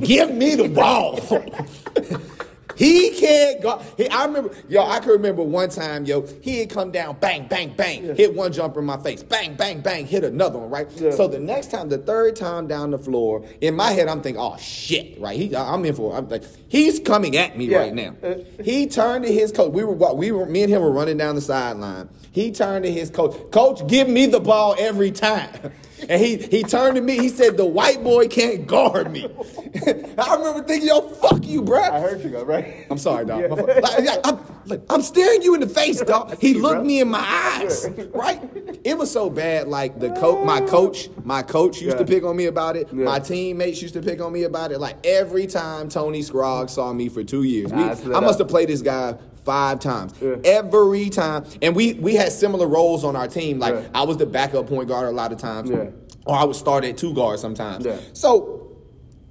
[0.00, 1.20] give me the ball.
[2.76, 3.82] he can't go.
[3.96, 7.46] He, I remember, yo, I can remember one time, yo, he had come down, bang,
[7.46, 10.88] bang, bang, hit one jumper in my face, bang, bang, bang, hit another one, right?
[10.96, 11.10] Yeah.
[11.10, 14.40] So the next time, the third time down the floor, in my head, I'm thinking,
[14.42, 15.38] oh shit, right?
[15.38, 16.16] He, I'm in for.
[16.16, 17.78] I'm like, he's coming at me Yeah.
[17.78, 18.14] right now.
[18.22, 19.72] Uh, he turned to his coach.
[19.72, 22.08] We were, we were, me and him were running down the sideline.
[22.32, 23.36] He turned to his coach.
[23.50, 25.50] Coach, give me the ball every time.
[26.08, 27.18] And he he turned to me.
[27.18, 29.24] He said, "The white boy can't guard me."
[30.18, 31.90] I remember thinking, "Yo, fuck you, bruh.
[31.90, 32.86] I heard you go right.
[32.90, 33.40] I'm sorry, dog.
[33.42, 33.48] Yeah.
[33.54, 36.38] Like, I'm, like, I'm staring you in the face, dog.
[36.40, 36.84] He looked bro.
[36.84, 37.20] me in my
[37.58, 38.40] eyes, right?
[38.84, 39.68] It was so bad.
[39.68, 42.88] Like the coach, my coach, my coach used to pick on me about it.
[42.92, 43.04] Yeah.
[43.04, 44.78] My teammates used to pick on me about it.
[44.78, 48.48] Like every time Tony Scroggs saw me for two years, we- Ah, I must have
[48.48, 50.12] played this guy five times.
[50.20, 50.36] Yeah.
[50.44, 53.58] Every time, and we we had similar roles on our team.
[53.58, 53.88] Like Yeah.
[53.94, 55.86] I was the backup point guard a lot of times, Yeah.
[56.26, 57.86] or I would start at two guards sometimes.
[58.12, 58.58] So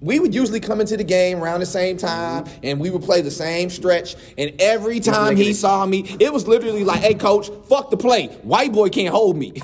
[0.01, 3.22] we would usually come into the game around the same time and we would play
[3.22, 4.16] the same stretch.
[4.38, 8.28] And every time he saw me, it was literally like, hey, coach, fuck the play.
[8.41, 9.53] White boy can't hold me.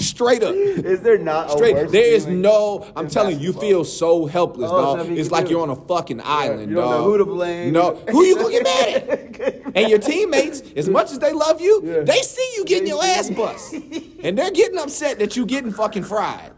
[0.00, 0.54] Straight up.
[0.54, 1.74] Is there not Straight.
[1.74, 5.08] worse There is no, I'm telling you, you feel so helpless, Oh, dog.
[5.10, 5.52] It's like do.
[5.52, 6.68] you're on a fucking island, dog.
[6.70, 7.04] you don't know dog.
[7.04, 7.72] who to blame.
[7.72, 7.94] No.
[8.10, 9.08] Who you gonna get mad
[9.40, 9.76] at?
[9.76, 12.00] and your teammates, as much as they love you, Yeah.
[12.00, 13.72] they see you getting your ass bust.
[14.22, 16.52] and they're getting upset that you getting fucking fried.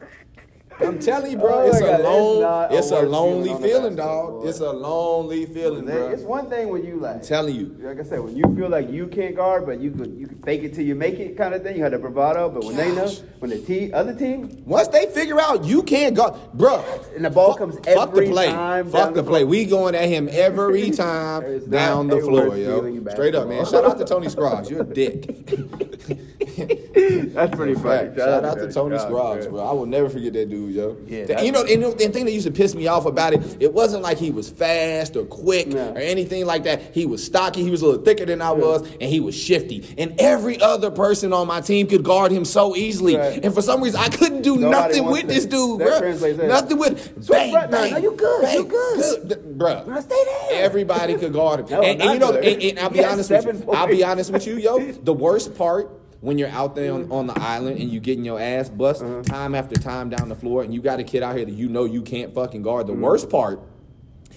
[0.81, 3.97] I'm telling you, bro, Oh it's my a God, it's a a lonely feeling feeling,
[3.97, 4.47] dog.
[4.47, 6.09] It's a lonely feeling, bro.
[6.09, 7.23] It's one thing when you like.
[7.23, 7.77] telling you.
[7.81, 10.39] Like I said, when you feel like you can't guard, but you could you can
[10.43, 11.77] fake it till you make it kind of thing.
[11.77, 13.09] You had the bravado, but when they know,
[13.39, 16.85] when the team, other team, Once they figure out you can't go, bro.
[17.15, 17.97] And the ball fuck, comes every time.
[17.97, 18.47] fuck the play.
[18.51, 19.45] time Fuck the the play.
[19.45, 23.05] We going at him every time down the floor, yo.
[23.11, 23.65] Straight up, man.
[23.67, 24.71] Shout out to Tony Scroggs.
[24.71, 25.27] You're a dick.
[27.33, 28.09] that's pretty funny.
[28.09, 28.19] Fact.
[28.19, 29.61] Shout out to Tony Scroggs, bro.
[29.61, 30.97] I will never forget that dude, yo.
[31.07, 33.57] Yeah, The- you know, and the thing that used to piss me off about it,
[33.61, 35.91] it wasn't like he was fast or quick No.
[35.93, 36.95] or anything like that.
[36.95, 37.63] He was stocky.
[37.63, 39.95] He was a little thicker than I was, and he was shifty.
[39.99, 43.17] And every other person on my team could guard him so easily.
[43.17, 43.45] Right.
[43.45, 46.47] And for some reason, I couldn't do Nobody nothing with to- this dude, that bro.
[46.47, 49.29] Nothing with bang, bro, bang, no, you good, bang, you good.
[49.29, 50.01] good, bro.
[50.01, 50.65] Stay there.
[50.65, 51.67] Everybody could guard him.
[51.73, 53.73] No, and, and you know, and, and I'll be honest with you.
[53.73, 54.93] I'll be honest with you, yo.
[54.93, 55.91] The worst part
[56.23, 59.23] when you're out there on, on the island and you getting your ass bust Uh-huh.
[59.23, 61.69] time after time down the floor, and you got a kid out here that you
[61.69, 62.87] know you can't fucking guard.
[62.87, 62.97] Mm-hmm.
[63.01, 63.61] The worst part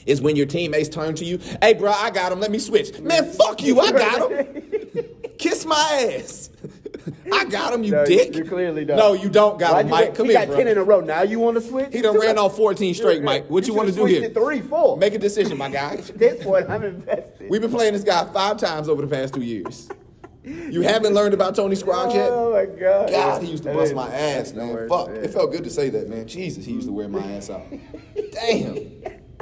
[0.05, 2.39] is when your teammates turn to you, "Hey, bro, I got him.
[2.41, 3.79] Let me switch." Man, fuck you.
[3.79, 4.63] I got him.
[5.37, 6.49] Kiss my ass.
[7.31, 8.35] I got him, you No, dick.
[8.35, 8.97] You clearly don't.
[8.97, 10.15] No, you don't got Why'd him, you Mike.
[10.15, 10.57] Come he here, got bro.
[10.57, 11.01] ten in a row.
[11.01, 11.89] Now you want to switch?
[11.93, 13.47] He done ran off 14 straight, Mike.
[13.49, 14.27] What you want to do here?
[14.29, 14.97] Three, four.
[14.97, 15.95] Make a decision, my guy.
[15.95, 17.47] At this point, I'm invested.
[17.49, 19.87] We've been playing this guy five times over the past two years.
[20.45, 22.29] You haven't learned about Tony Scroggs yet?
[22.31, 23.09] Oh my god.
[23.09, 24.69] God, he used to bust my ass, man.
[24.69, 25.09] words, Fuck.
[25.09, 26.27] It felt good to say that, man.
[26.27, 27.63] Jesus, he used to wear my ass out.
[28.31, 28.77] Damn.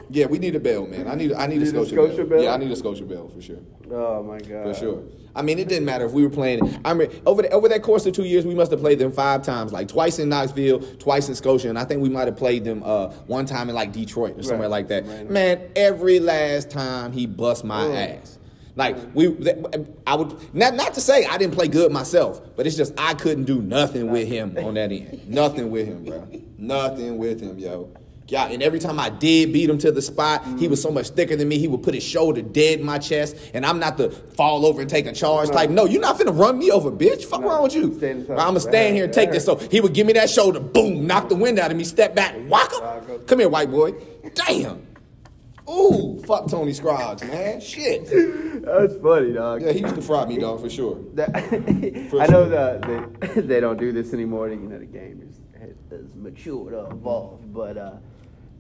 [0.09, 1.07] Yeah, we need a bell, man.
[1.07, 2.25] I need I need a need a Scotia, Scotia bell.
[2.27, 2.43] bell?
[2.43, 3.57] Yeah, I need a Scotia bell for sure.
[3.91, 4.63] Oh my god.
[4.63, 5.03] For sure.
[5.35, 6.79] I mean, it didn't matter if we were playing.
[6.85, 9.11] I mean, over the, over that course of two years, we must have played them
[9.11, 12.37] five times, like twice in Knoxville, twice in Scotia, and I think we might have
[12.37, 14.71] played them uh, one time in like Detroit or somewhere Right.
[14.71, 15.07] like that.
[15.07, 15.29] Right.
[15.29, 18.37] Man, every last time he bust my ass.
[18.75, 19.27] Like we,
[20.07, 23.13] I would not not to say I didn't play good myself, but it's just I
[23.13, 25.27] couldn't do nothing with him on that end.
[25.29, 26.27] Nothing with him, bro.
[26.57, 27.91] Nothing with him, yo.
[28.27, 31.09] Yeah, and every time I did beat him to the spot, he was so much
[31.09, 31.59] thicker than me.
[31.59, 34.81] He would put his shoulder dead in my chest, and I'm not the fall over
[34.81, 35.69] and take a charge type.
[35.69, 37.25] No, you're not finna run me over, bitch.
[37.25, 37.49] Fuck No.
[37.49, 37.91] wrong with you?
[38.01, 39.43] I'm gonna stand here and take this.
[39.45, 42.15] So he would give me that shoulder, boom, knock the wind out of me, step
[42.15, 43.21] back, waka.
[43.27, 43.91] Come here, white boy.
[44.33, 44.87] Damn.
[45.69, 47.61] Ooh, fuck Tony Scroggs, man.
[47.61, 48.05] Shit.
[48.65, 49.61] That's funny, dog.
[49.61, 50.99] Yeah, he used to fry me, dog, for sure.
[51.13, 51.31] That-
[52.09, 52.49] For I know sure.
[52.49, 52.81] that
[53.35, 54.49] they, they don't do this anymore.
[54.49, 55.39] You know, the game is
[55.89, 57.93] has matured or evolved, but uh,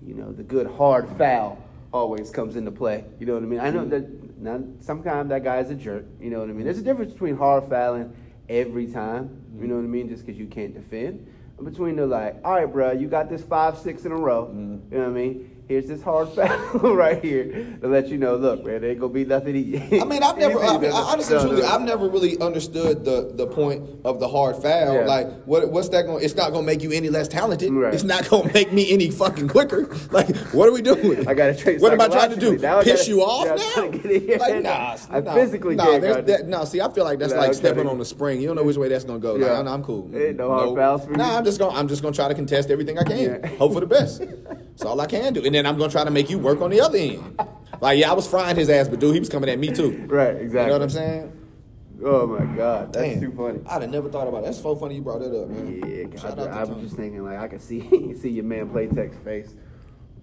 [0.05, 1.57] you know, the good hard foul
[1.91, 3.03] always comes into play.
[3.19, 3.59] You know what I mean?
[3.59, 6.05] I know that now sometimes that guy's a jerk.
[6.21, 6.63] You know what I mean?
[6.65, 8.15] There's a difference between hard fouling
[8.49, 9.41] every time.
[9.59, 10.07] You know what I mean?
[10.09, 11.27] Just because you can't defend.
[11.63, 14.49] Between the like, all right, bro, you got this five, six in a row.
[14.51, 15.52] You know what I mean?
[15.67, 18.35] Here's this hard foul right here to let you know.
[18.35, 19.55] Look, man, there ain't gonna be nothing.
[19.55, 21.67] I mean, I've never, I mean, honestly, No, truly, no.
[21.67, 24.95] I've never really understood the the point of the hard foul.
[24.95, 25.05] Yeah.
[25.05, 26.19] Like, what what's that going?
[26.19, 27.71] To It's not going to make you any less talented.
[27.71, 27.93] Right.
[27.93, 29.89] It's not going to make me any fucking quicker.
[30.13, 31.27] Like, what are we doing?
[31.27, 32.55] I gotta train What am I trying to do?
[32.57, 33.71] Now Piss gotta- you off I'm now?
[33.73, 36.81] trying to get in your Like, nah, I nah, physically nah, can't that, no, see,
[36.81, 37.57] I feel like that's Nah, like okay.
[37.57, 38.39] stepping on a spring.
[38.41, 39.35] You don't know which way that's going to go.
[39.37, 39.57] Yeah.
[39.57, 40.11] Like, I'm cool.
[40.15, 41.17] Ain't no hard fouls for you?
[41.17, 43.17] Nah, I'm just gonna I'm just going to try to contest everything I can.
[43.41, 43.47] Yeah.
[43.57, 44.21] Hope for the best.
[44.73, 45.45] That's all I can do.
[45.45, 47.39] And then I'm going to try to make you work on the other end.
[47.79, 50.05] Like, yeah, I was frying his ass, but dude, he was coming at me too.
[50.07, 50.61] Right, exactly.
[50.61, 51.39] You know what I'm saying?
[52.05, 53.21] Oh my god, that's Damn.
[53.21, 53.59] too funny.
[53.67, 54.45] I'd have never thought about it.
[54.45, 55.81] That's so funny you brought that up, man.
[56.13, 59.23] Yeah, Shout out I was just thinking like I could see see your man Playtech's
[59.23, 59.53] face,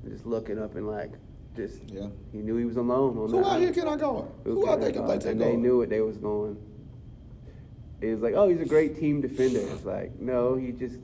[0.06, 1.12] just looking up and like
[1.56, 2.08] just Yeah.
[2.32, 3.46] he knew he was alone on Who that.
[3.46, 4.26] out here can I guard?
[4.44, 5.88] Who out there can play take And they knew it.
[5.90, 6.58] They was going.
[8.02, 9.60] It was like, oh, he's a great team defender.
[9.60, 10.96] It's like, no, he just.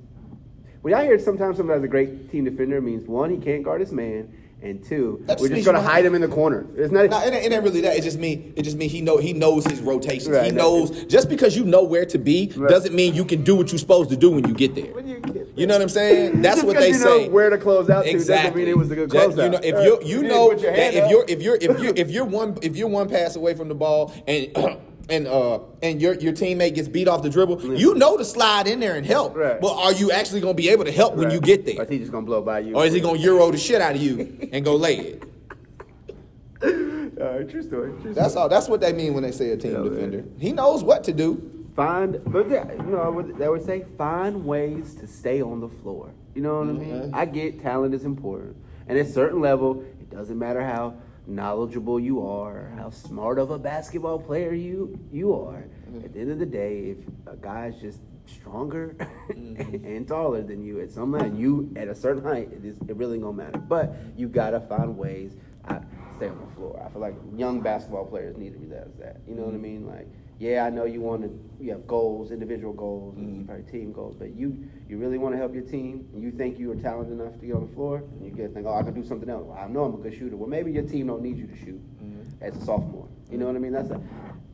[0.87, 3.91] When I hear sometimes somebody's a great team defender, means one, he can't guard his
[3.91, 4.32] man,
[4.62, 6.64] and two, That we're just gonna hide him in the corner.
[6.76, 7.11] It's not.
[7.11, 7.97] Nah, it ain't, it ain't really that.
[7.97, 10.28] It just mean it just mean he know he knows his rotations.
[10.28, 12.70] Right, he knows just because you know where to be Right.
[12.70, 14.87] doesn't mean you can do what you're supposed to do when you get there.
[14.87, 16.41] You get You know what I'm saying?
[16.43, 17.28] That's what they you know say.
[17.30, 18.61] where to close out to doesn't exactly.
[18.62, 19.43] mean it was a good closeout.
[19.43, 22.11] You know, if you you you know that if you're if you're if you if
[22.12, 24.53] you're one if you're one pass away from the ball and
[25.09, 28.66] and uh and your your teammate gets beat off the dribble, you know to slide
[28.66, 29.36] in there and help.
[29.36, 29.61] Right.
[29.61, 31.78] But are you actually going to be able to help when you get there?
[31.78, 32.74] Or is he just gonna blow by you?
[32.74, 35.22] Or is he going to euro the shit out of you and go lay it?
[36.62, 37.92] All right, true story.
[38.02, 38.42] True That's story.
[38.42, 38.48] all.
[38.48, 39.94] That's what they mean when they say a team Yeah, man.
[39.94, 40.24] defender.
[40.38, 41.50] He knows what to do.
[41.74, 45.61] Find, but they, you know, I would- they would say find ways to stay on
[45.61, 46.11] the floor.
[46.34, 47.11] You know what I mean?
[47.14, 48.57] I get talent is important,
[48.88, 50.94] and at a certain level, it doesn't matter how
[51.26, 55.64] knowledgeable you are, how smart of a basketball player you you are.
[55.88, 56.04] Mm-hmm.
[56.04, 58.96] At the end of the day, if a guy's just stronger
[59.30, 59.86] mm-hmm.
[59.86, 62.96] and taller than you at some and you at a certain height, it, is, it
[62.96, 63.58] really gonna matter.
[63.58, 65.36] But you gotta find ways.
[65.64, 65.80] I
[66.16, 66.82] stay on the floor.
[66.84, 69.20] I feel like young basketball players need to realize that.
[69.26, 69.62] You know what I mm-hmm.
[69.62, 69.86] mean?
[69.86, 70.08] Like,
[70.39, 71.64] yeah, I know you want to.
[71.64, 73.47] You have goals, individual goals, and mm-hmm.
[73.47, 74.16] probably team goals.
[74.18, 76.07] But you, you really want to help your team.
[76.12, 78.53] And you think you are talented enough to get on the floor, and you get
[78.53, 79.45] think, oh, I can do something else.
[79.47, 80.37] Well, I know I'm a good shooter.
[80.37, 82.45] Well, maybe your team don't need you to shoot mm-hmm.
[82.45, 83.09] as a sophomore.
[83.30, 83.72] You know what I mean?
[83.72, 84.01] That's a.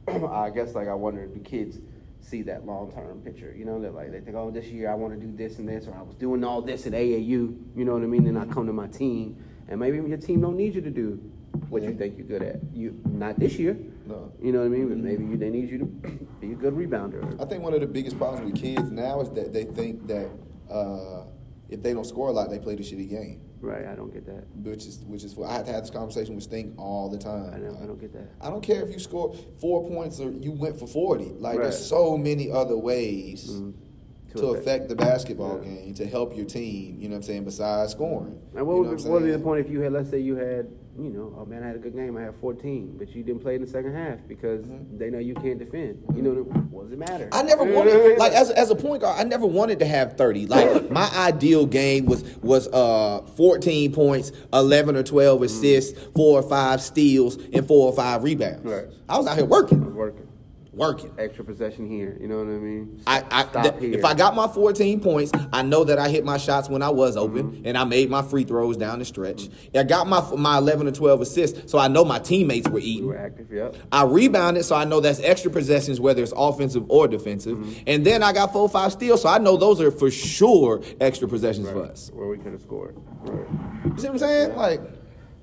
[0.31, 1.79] I guess like I wonder if the kids
[2.21, 3.53] see that long term picture.
[3.57, 5.69] You know that like they think, oh, this year I want to do this and
[5.69, 7.27] this, or I was doing all this in AAU.
[7.27, 8.25] You know what I mean?
[8.25, 11.21] Then I come to my team, and maybe your team don't need you to do
[11.69, 12.61] what you think you're good at.
[12.73, 13.77] You not this year.
[14.07, 14.33] No.
[14.41, 14.89] You know what I mean?
[14.89, 17.41] But maybe you, they need you to be a good rebounder.
[17.41, 20.31] I think one of the biggest problems with kids now is that they think that
[20.71, 21.25] uh,
[21.69, 23.41] if they don't score a lot, they play the shitty game.
[23.61, 23.87] Right?
[23.87, 24.45] I don't get that.
[24.57, 27.55] Which is which is I have to have this conversation with Stink all the time.
[27.55, 28.29] I don't, I don't get that.
[28.41, 31.27] I don't care if you score four points or you went for forty.
[31.27, 31.63] Like Right.
[31.65, 33.75] there's so many other ways Mm,
[34.35, 35.71] to, affect the basketball Yeah.
[35.75, 36.97] game to help your team.
[36.99, 37.45] You know what I'm saying?
[37.45, 38.41] Besides scoring.
[38.57, 39.93] And what You would, know be, I'm what would be the point if you had,
[39.93, 40.67] let's say you had,
[40.99, 43.41] you know, oh man, I had a good game, I had 14, but you didn't
[43.41, 46.05] play in the second half because they know you can't defend.
[46.15, 46.31] You know,
[46.71, 47.27] what does it matter?
[47.27, 47.35] Mm-hmm.
[47.35, 49.47] I never You know what I wanted like as, as a point guard, I never
[49.47, 50.47] wanted to have 30.
[50.47, 56.43] Like my ideal game was was uh 14 points, 11 or 12 assists, four or
[56.43, 58.65] five steals, and four or five rebounds.
[58.65, 58.87] Right.
[59.09, 59.83] I was out here working.
[59.83, 60.29] It's working.
[60.73, 61.13] Working.
[61.19, 62.17] Extra possession here.
[62.21, 63.03] You know what I mean?
[63.07, 66.39] I, I th- if I got my 14 points, I know that I hit my
[66.39, 67.67] shots when I was open, Mm-hmm.
[67.67, 69.49] and I made my free throws down the stretch.
[69.75, 72.83] I got my my 11 or 12 assists, so I know my teammates were we
[72.83, 73.07] eating.
[73.09, 73.51] were active.
[73.53, 73.77] Yep.
[73.93, 77.59] I rebounded, so I know that's extra possessions, whether it's offensive or defensive.
[77.59, 77.83] Mm-hmm.
[77.87, 81.29] And then I got four, five steals, so I know those are for sure extra
[81.29, 82.11] possessions for us.
[82.15, 82.97] Where we could have scored.
[83.23, 83.47] Right.
[83.85, 84.57] You see what I'm saying?
[84.57, 84.81] Like,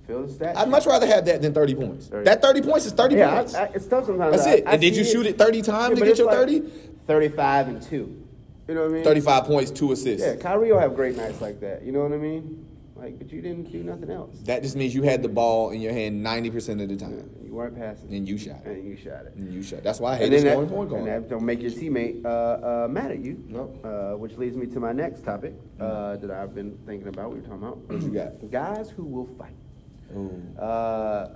[0.10, 0.58] Feel the stat.
[0.58, 2.08] I'd much rather have that than 30 points.
[2.08, 2.26] 30.
[2.26, 3.54] That 30 points is 30 Yeah, points.
[3.54, 4.36] I, I, it's tough sometimes.
[4.38, 4.64] That's I- it.
[4.66, 6.60] And did you shoot it 30 times to get your like 30?
[7.06, 8.26] 35 and 2.
[8.68, 9.04] You know what I mean?
[9.04, 10.26] 35 points, two assists.
[10.26, 11.84] Yeah, Kyrie will have great nights like that.
[11.84, 12.66] You know what I mean?
[12.96, 14.40] Like, but you didn't do nothing else.
[14.42, 17.30] That just means you had the ball in your hand 90% of the time.
[17.44, 18.14] You weren't passing.
[18.14, 18.78] And you shot it.
[18.78, 19.34] And you shot it.
[19.36, 19.84] And you shot.
[19.84, 21.24] That's why I And hate scoring that, point and guard.
[21.24, 23.42] that don't make your teammate uh, uh, mad at you.
[23.48, 23.80] Nope.
[23.86, 27.32] Uh, which leads me to my next topic uh, that I've been thinking about.
[27.32, 27.78] We were talking about.
[27.78, 28.52] What you got?
[28.52, 29.54] Guys who will fight.
[30.16, 30.42] Ooh.
[30.60, 31.30] Uh,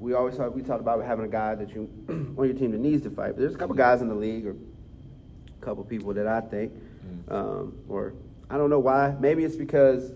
[0.00, 0.54] we always talk.
[0.54, 3.32] We talked about having a guy that you on your team that needs to fight.
[3.32, 6.72] But there's a couple guys in the league, or a couple people that I think,
[7.02, 7.32] Mm.
[7.32, 8.14] um, or
[8.48, 9.14] I don't know why.
[9.18, 10.12] Maybe it's because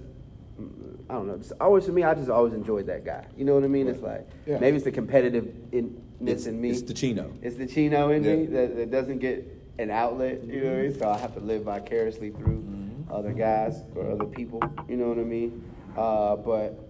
[0.60, 1.36] mm, I don't know.
[1.36, 3.26] Just always for me, I just always enjoyed that guy.
[3.36, 3.88] You know what I mean?
[3.88, 4.58] It's like Yeah.
[4.58, 5.92] maybe it's the competitiveness
[6.26, 6.70] It's, in me.
[6.70, 7.32] it's the Chino.
[7.42, 9.44] It's the Chino in me that, that doesn't get
[9.80, 10.44] an outlet.
[10.44, 10.98] You know what I mean?
[10.98, 13.12] So I have to live vicariously through Mm-hmm.
[13.12, 14.62] other guys or other people.
[14.88, 15.62] You know what I mean?
[15.96, 16.85] Uh, but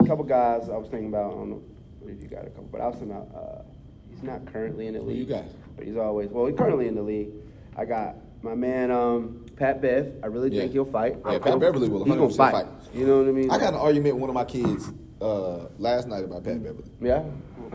[0.00, 1.32] a couple guys I was thinking about.
[1.32, 1.62] I don't know
[2.06, 3.28] if you got a couple, but I was thinking about.
[3.34, 3.62] Uh,
[4.10, 5.18] he's not currently in the Who league.
[5.18, 5.44] you got?
[5.76, 6.46] But he's always well.
[6.46, 7.30] He's currently in the league.
[7.76, 10.14] I got my man um, Pat Bev.
[10.22, 10.62] I really Yeah.
[10.62, 11.16] think he'll fight.
[11.24, 12.52] Yeah, I'm- Pat Beverley will He's gonna fight.
[12.52, 12.66] fight.
[12.94, 13.50] You know what I mean?
[13.50, 16.90] I got an argument with one of my kids uh, last night about Pat Beverley.
[17.00, 17.22] yeah.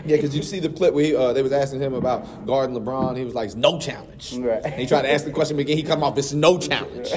[0.06, 2.76] Yeah, because you see the clip where he, uh, they was asking him about guarding
[2.76, 3.16] LeBron.
[3.16, 4.60] He was like, "It's no challenge." Right.
[4.66, 5.78] And he tried to ask the question again.
[5.78, 7.14] He come off, "It's no challenge."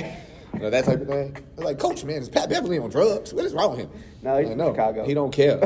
[0.54, 1.36] You know that type of thing.
[1.36, 3.32] I was like, Coach, man, is Pat Beverley on drugs?
[3.34, 3.90] What is wrong with him?
[4.22, 5.04] No, he's Like, from Chicago.
[5.04, 5.58] He don't care.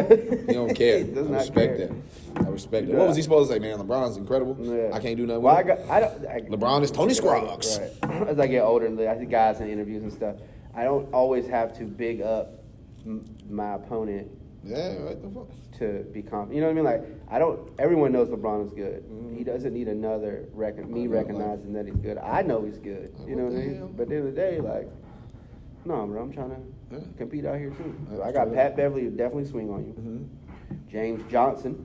[0.46, 0.98] He don't care.
[0.98, 1.88] He does I respect care.
[1.88, 2.46] that.
[2.46, 2.96] I respect that.
[2.96, 3.78] What was he supposed to say, man?
[3.78, 4.56] LeBron's incredible.
[4.60, 4.90] Yeah.
[4.94, 5.42] I can't do nothing.
[5.42, 5.86] Well, I with him.
[5.86, 5.90] got.
[5.96, 6.26] I don't.
[6.26, 7.78] I, LeBron is Tony Scruggs.
[8.02, 8.28] Right.
[8.28, 10.36] As I get older, I see guys in interviews and stuff.
[10.74, 12.62] I don't always have to big up
[13.06, 14.30] m- my opponent
[14.64, 15.22] Yeah, right.
[15.22, 15.48] the fuck?
[15.82, 16.54] To be confident.
[16.54, 16.84] You know what I mean?
[16.84, 17.68] Like I don't.
[17.80, 19.02] Everyone knows LeBron is good.
[19.36, 21.12] He doesn't need another rec- me Mm-hmm.
[21.14, 22.18] Like- recognizing that he's good.
[22.18, 23.12] I know he's good.
[23.18, 23.74] Like, You know what I mean?
[23.76, 23.90] hell?
[23.96, 24.88] But at the end of the day, like,
[25.84, 26.56] no, bro, I'm trying to
[26.92, 26.98] Yeah.
[27.18, 27.94] compete out here too.
[28.14, 29.92] So I got straight Pat Beverley definitely swing on you.
[29.94, 30.88] Mhm.
[30.88, 31.84] James Johnson,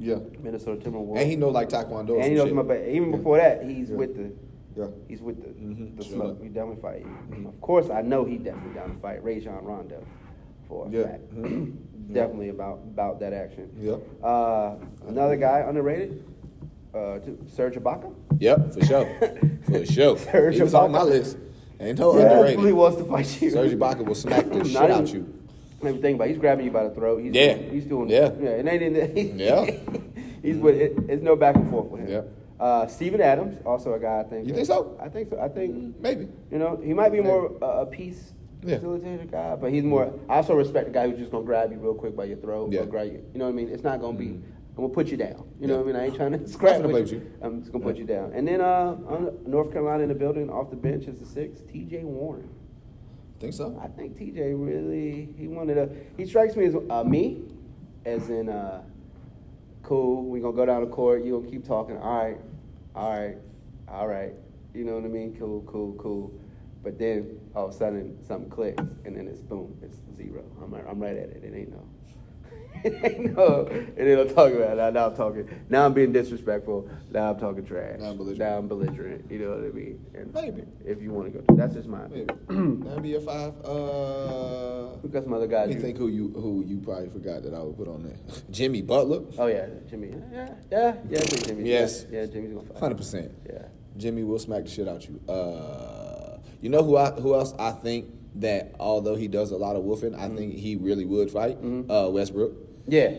[0.00, 0.18] Yeah.
[0.42, 1.18] Minnesota Timberwolves.
[1.20, 2.16] And he know like Taekwondo.
[2.16, 2.54] And he knows shit.
[2.56, 3.16] my, but even Yeah.
[3.16, 3.96] before that, he's Yeah.
[3.96, 4.32] with the
[4.76, 4.88] Yeah.
[5.06, 5.96] he's with the mm-hmm.
[5.96, 6.42] the smoke.
[6.42, 7.06] He definitely fight
[7.38, 7.46] you.
[7.48, 10.02] Of course, I know he definitely down to fight Rajon Rondo
[10.68, 11.02] for a Yeah.
[11.04, 11.22] fact.
[12.12, 13.70] Definitely about about that action.
[13.80, 14.00] Yep.
[14.22, 14.74] Uh,
[15.08, 16.22] another guy underrated,
[16.94, 17.18] uh,
[17.54, 18.12] Serge Ibaka.
[18.38, 19.06] Yep, for sure.
[19.66, 20.18] For sure.
[20.18, 21.38] Serge he was on my list.
[21.80, 22.64] Ain't no Yeah, underrated.
[22.66, 23.50] He wants to fight you.
[23.50, 25.32] Serge Ibaka will smack the shit out you.
[25.82, 26.26] Not even think about.
[26.26, 26.30] It.
[26.32, 27.18] He's grabbing you by the throat.
[27.22, 27.54] He's Yeah.
[27.56, 28.08] he's doing.
[28.10, 28.30] Yeah.
[28.38, 28.50] yeah.
[28.50, 29.70] It ain't in the, Yeah.
[30.42, 30.76] he's with.
[30.76, 32.08] It, it's no back and forth with him.
[32.10, 32.28] Yep.
[32.60, 34.46] Uh, Steven Adams, also a guy I think.
[34.46, 34.96] You think so?
[35.00, 35.40] I think so.
[35.40, 36.28] I think Maybe.
[36.50, 37.28] You know, he might be Maybe.
[37.28, 38.32] more uh, a peace
[38.64, 38.78] Yeah.
[38.78, 40.12] facilitator guy, but he's more.
[40.28, 42.72] I also respect the guy who's just gonna grab you real quick by your throat
[42.72, 42.80] Yeah.
[42.80, 43.22] or grab you.
[43.32, 43.68] You know what I mean?
[43.68, 44.26] It's not gonna be.
[44.28, 44.42] Mhm.
[44.76, 45.44] I'm gonna put you down.
[45.60, 45.80] You know Yeah.
[45.80, 45.96] what I mean?
[45.96, 47.18] I ain't trying to scrap with you.
[47.18, 47.26] you.
[47.42, 48.32] I'm just gonna put you down.
[48.32, 48.96] And then uh,
[49.46, 52.02] North Carolina in the building, off the bench is the six, T.J.
[52.04, 52.48] Warren.
[53.38, 53.78] Think so?
[53.82, 55.88] I think TJ really he wanted to.
[56.16, 57.42] He strikes me as uh, me,
[58.06, 58.82] as in uh,
[59.82, 60.24] cool.
[60.24, 61.24] We gonna go down the court.
[61.24, 61.96] You gonna keep talking.
[61.98, 62.38] All right,
[62.94, 63.36] all right,
[63.88, 64.32] all right.
[64.72, 65.36] You know what I mean?
[65.38, 66.32] Cool, cool, cool.
[66.84, 69.76] But then all of a sudden something clicks, and then it's boom.
[69.82, 70.44] It's zero.
[70.62, 71.42] I'm right, I'm right at it.
[71.42, 71.82] It ain't no.
[72.84, 73.64] It ain't no.
[73.66, 74.76] And then I'm talking about it.
[74.76, 75.48] Now, now I'm talking.
[75.70, 76.86] Now I'm being disrespectful.
[77.10, 77.98] Now I'm talking trash.
[78.00, 78.38] Now I'm belligerent.
[78.40, 79.30] Now I'm belligerent.
[79.30, 80.04] You know what I mean?
[80.14, 80.64] And Maybe.
[80.84, 82.10] If you want to go, that's just mine.
[82.12, 82.26] Maybe.
[82.86, 83.54] That'd be a five.
[83.64, 85.68] Uh, We got some other guys.
[85.68, 88.02] let me you- think who you who you probably forgot that I would put on
[88.02, 88.16] there.
[88.50, 89.22] Jimmy Butler.
[89.38, 90.10] Oh yeah, Jimmy.
[90.30, 91.20] Yeah, yeah, yeah.
[91.46, 91.70] Jimmy.
[91.70, 92.04] Yes.
[92.10, 92.78] Yeah, yeah Jimmy's gonna fight.
[92.80, 93.32] Hundred percent.
[93.50, 93.62] Yeah.
[93.96, 95.20] Jimmy will smack the shit out you.
[95.26, 96.03] Uh,
[96.64, 98.06] you know who I who else I think
[98.36, 101.62] that although he does a lot of woofing, I think he really would fight.
[101.62, 101.88] Mhm.
[101.90, 102.52] Uh, Westbrook.
[102.88, 103.12] Yeah.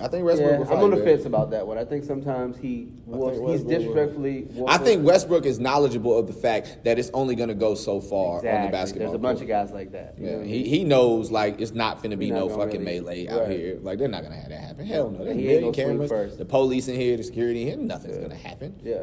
[0.00, 0.72] I think Westbrook yeah.
[0.76, 1.04] I'm on the man.
[1.04, 1.76] fence about that one.
[1.76, 4.46] I think sometimes he wolfs, he's disrespectfully.
[4.68, 8.00] I think Westbrook is knowledgeable of the fact that it's only going to go so
[8.00, 9.08] far on the basketball.
[9.08, 9.42] There's a bunch court.
[9.42, 10.14] of guys like that.
[10.16, 13.00] you know Yeah, he, he knows like it's not going to be no fucking really-
[13.00, 13.50] melee out right.
[13.50, 13.78] here.
[13.82, 14.86] Like they're not gonna have that happen.
[14.86, 15.24] Hell no.
[15.24, 16.08] There's He million cameras.
[16.08, 16.38] first.
[16.38, 17.76] The police in here, the security in here.
[17.76, 18.22] Nothing's Yeah.
[18.22, 18.74] gonna happen.
[18.84, 19.02] Yeah.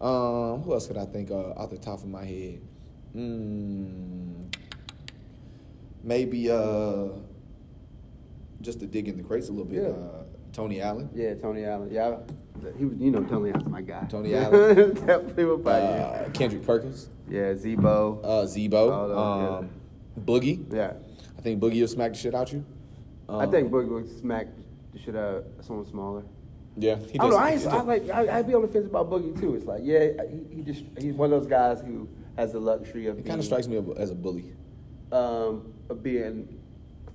[0.00, 2.60] Um, who else could I think of off the top of my head?
[3.14, 4.52] Mm,
[6.02, 7.08] maybe uh,
[8.60, 9.82] just to dig in the crates a little bit.
[9.82, 9.88] Yeah.
[9.90, 11.08] Uh, Tony Allen.
[11.14, 11.88] Yeah, Tony Allen.
[11.92, 12.16] Yeah,
[12.78, 12.96] he was.
[12.98, 14.04] You know, Tony Allen's my guy.
[14.08, 14.94] Tony Allen.
[14.94, 17.08] Definitely will fight Uh, Kendrick Perkins.
[17.28, 18.20] Yeah, Z-Bo.
[18.22, 19.58] Uh, Z-Bo.
[19.60, 19.70] Um,
[20.24, 20.64] Boogie.
[20.72, 20.92] yeah.
[21.36, 22.64] I think Boogie will smack the shit out you.
[23.28, 24.46] I Um, think Boogie will smack
[24.92, 26.22] the shit out of someone smaller.
[26.76, 27.36] Yeah, he I don't know.
[27.36, 28.10] I, does- I like.
[28.10, 29.54] I, I'd be on the fence about Boogie too.
[29.54, 33.06] It's like, yeah, he, he just he's one of those guys who has the luxury
[33.06, 34.52] of He kind of strikes me as a bully.
[35.12, 36.48] um, of being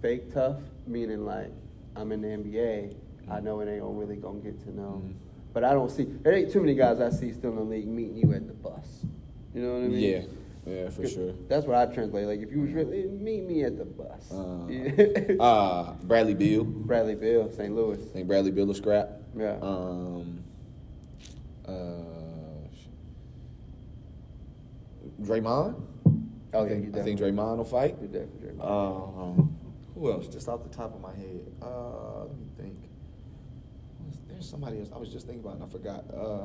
[0.01, 0.57] fake tough,
[0.87, 1.51] meaning like
[1.95, 2.95] I'm in the NBA,
[3.29, 5.01] I know it ain't really gonna get to know.
[5.05, 5.13] Mhm.
[5.51, 7.87] But I don't see there ain't too many guys I see still in the league
[7.87, 9.03] meeting you at the bus.
[9.53, 9.99] You know what I mean?
[9.99, 10.21] Yeah,
[10.69, 11.33] yeah, for sure.
[11.47, 12.27] That's what I translate.
[12.27, 14.31] Like if you was really meet me at the bus.
[14.31, 15.35] Uh, Yeah.
[15.39, 16.63] Uh, Bradley Beal.
[16.63, 17.73] Bradley Beal, St.
[17.73, 17.99] Louis.
[18.01, 19.09] I think Bradley Beal will scrap.
[19.37, 19.57] Yeah.
[19.61, 20.43] Um.
[21.67, 21.71] Uh.
[25.21, 25.81] Draymond.
[26.53, 27.19] Oh I yeah, think, you I think.
[27.19, 27.97] Draymond will fight.
[28.01, 28.59] You definitely.
[28.61, 29.55] Um,
[29.93, 30.27] who else?
[30.27, 31.41] Just off the top of my head.
[31.61, 32.75] Uh, let me think.
[34.27, 36.05] There's somebody else I was just thinking about and I forgot.
[36.13, 36.43] Uh,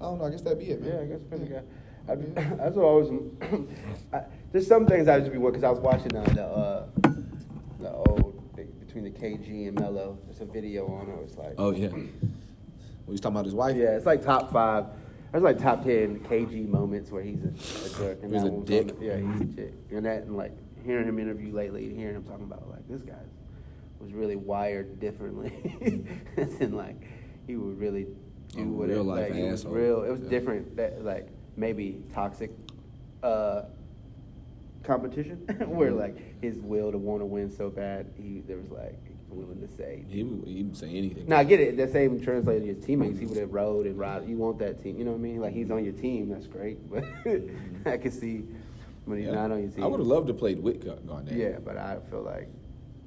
[0.00, 0.24] I don't know.
[0.26, 0.92] I guess that'd be it, man.
[0.92, 1.50] Yeah, I guess pretty Yeah.
[1.60, 1.68] good.
[2.08, 2.14] I,
[2.56, 3.10] that's what I was.
[4.12, 6.86] I, there's some things I just be because I was watching uh, the uh,
[7.80, 8.34] the old
[8.80, 10.18] between the KG and Melo.
[10.26, 11.12] There's a video on it.
[11.12, 11.88] It was like, Oh yeah.
[11.88, 13.76] Well, he's talking about his wife.
[13.76, 14.86] yeah, it's like top five.
[15.32, 18.22] There's like top ten KG moments where he's a, a jerk.
[18.22, 18.98] And He's a dick.
[18.98, 19.74] the- yeah, he's a dick.
[19.90, 20.52] And that and like
[20.84, 23.12] hearing him interview lately, hearing him talking about like this guy
[24.00, 25.52] was really wired differently,
[26.60, 26.96] and like
[27.46, 28.06] he would really
[28.54, 30.04] do A what real life like, it was real.
[30.04, 30.30] It was Yeah.
[30.30, 30.76] different.
[30.76, 31.28] That like
[31.62, 32.50] maybe toxic
[33.22, 33.62] uh,
[34.84, 35.36] competition
[35.66, 35.98] where Mm-hmm.
[35.98, 38.98] like his will to want to win so bad, he there was like
[39.28, 40.04] willing to say.
[40.08, 41.26] He would he would say anything.
[41.26, 41.76] Now I get it.
[41.76, 43.18] That same translated to your teammates.
[43.18, 44.26] He would have rode and ride.
[44.28, 44.96] You want that team.
[44.98, 45.40] You know what I mean?
[45.40, 46.30] Like he's on your team.
[46.30, 46.78] That's great.
[46.90, 47.04] But
[47.92, 48.44] I can see
[49.04, 49.34] when he's Yeah.
[49.34, 49.84] not on your team.
[49.84, 51.34] I would have loved to play with Gar- Garnett.
[51.34, 52.48] Yeah, but I feel like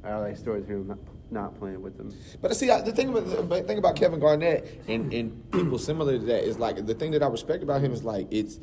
[0.04, 1.00] I like stories of him
[1.32, 2.14] not, playing with them.
[2.42, 6.18] But see, I- the thing about the thing about Kevin Garnett and, and people similar
[6.20, 8.60] to that is like the thing that I respect about him is like it's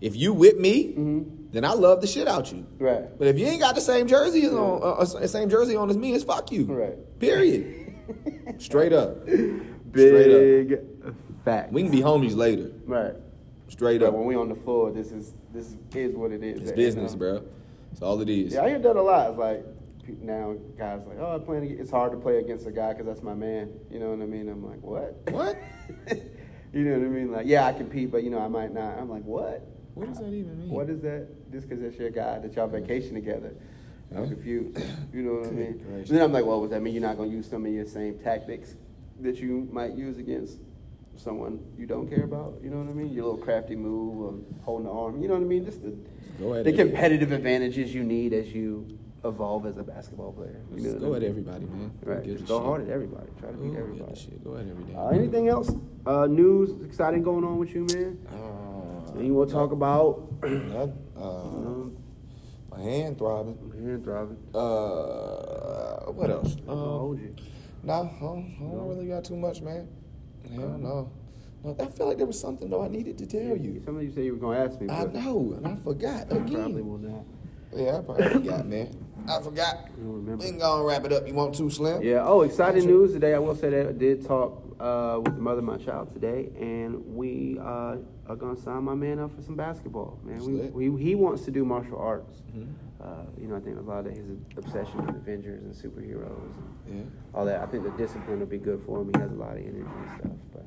[0.00, 0.92] if you with me,
[1.52, 2.58] then I love the shit out you.
[2.58, 2.84] Mm-hmm.
[2.84, 3.18] Right.
[3.18, 5.96] But if you ain't got the same jersey on, uh, uh, same jersey on as
[5.96, 6.64] me, it's fuck you.
[6.64, 7.18] Right.
[7.20, 7.94] Period.
[8.58, 9.24] Straight up.
[9.26, 10.78] Big
[11.44, 11.72] fact.
[11.72, 12.70] We can be homies later.
[12.86, 13.14] right.
[13.68, 14.14] Straight But up.
[14.14, 16.60] when we on the floor, this is this is what it is.
[16.60, 17.18] It's you business, know?
[17.18, 17.42] bro.
[17.90, 18.52] That's all it is.
[18.52, 19.30] Yeah, I hear that a lot.
[19.30, 19.64] It's like
[20.20, 23.34] now guys like, oh, I'm playing—it's hard to play against a guy because that's my
[23.34, 23.72] man.
[23.90, 24.48] You know what I mean?
[24.48, 25.16] I'm like, what?
[25.30, 25.56] What?
[26.72, 27.32] you know what I mean?
[27.32, 28.98] Like, yeah, I compete, but you know, I might not.
[28.98, 29.66] I'm like, what?
[29.94, 30.70] What does that even mean?
[30.70, 31.28] What is that?
[31.52, 33.54] Just because that's your guy that y'all vacation together.
[34.14, 34.78] I'm confused.
[35.12, 35.78] You know what I mean?
[35.78, 36.10] gracious.
[36.10, 37.86] then I'm like, well, what does that mean you're not gonna use some of your
[37.86, 38.74] same tactics
[39.20, 40.58] that you might use against
[41.16, 42.58] someone you don't care about?
[42.62, 43.12] You know what I mean?
[43.12, 45.22] Your little crafty move of holding the arm.
[45.22, 45.64] You know what I mean?
[45.64, 45.96] Just the,
[46.38, 46.78] Go ahead, the Eddie.
[46.78, 50.60] competitive advantages you need as you evolve as a basketball player.
[50.70, 51.92] You know Just what go I at everybody, man.
[52.04, 52.24] Right.
[52.24, 52.66] Just go shit?
[52.66, 53.28] hard at everybody.
[53.38, 54.14] Try to beat gives a everybody.
[54.20, 54.44] shit?
[54.44, 54.94] Go at every day.
[54.94, 55.70] Uh, anything else?
[56.06, 58.18] Uh, news exciting going on with you, man?
[58.28, 60.42] Uh, Anything you want to talk about?
[60.42, 61.96] Not, uh, Um,
[62.70, 63.58] my hand throbbing.
[63.62, 64.38] I'm here, driving.
[64.54, 66.56] Uh, what else?
[66.68, 67.34] I'll hold Um, you.
[67.84, 69.86] no, I don't, I don't really got too much, man.
[70.54, 71.10] Hell no.
[71.64, 73.80] No, I feel like there was something though I needed to tell you.
[73.84, 74.88] Some of you say you were going to ask me.
[74.90, 76.86] I know, and I forgot I Probably again.
[76.88, 77.24] will not.
[77.74, 78.88] Yeah, I probably forgot, man.
[79.28, 79.86] I forgot.
[79.96, 80.44] don't remember.
[80.44, 81.26] We can go and wrap it up.
[81.26, 82.02] You want to, Slim?
[82.02, 82.24] Yeah.
[82.26, 82.90] Oh, exciting Sure.
[82.92, 83.34] news today.
[83.34, 86.50] I will say that I did talk uh, with the mother of my child today,
[86.58, 87.96] and we uh,
[88.26, 90.18] are gonna sign my man up for some basketball.
[90.24, 92.42] Man, we, we, he wants to do martial arts.
[92.54, 92.66] Mhm.
[93.00, 96.52] Uh, you know, I think a lot of his obsession with Avengers and superheroes
[96.86, 97.02] and Yeah.
[97.34, 97.60] all that.
[97.60, 99.10] I think the discipline will be good for him.
[99.14, 100.66] He has a lot of energy and stuff, but.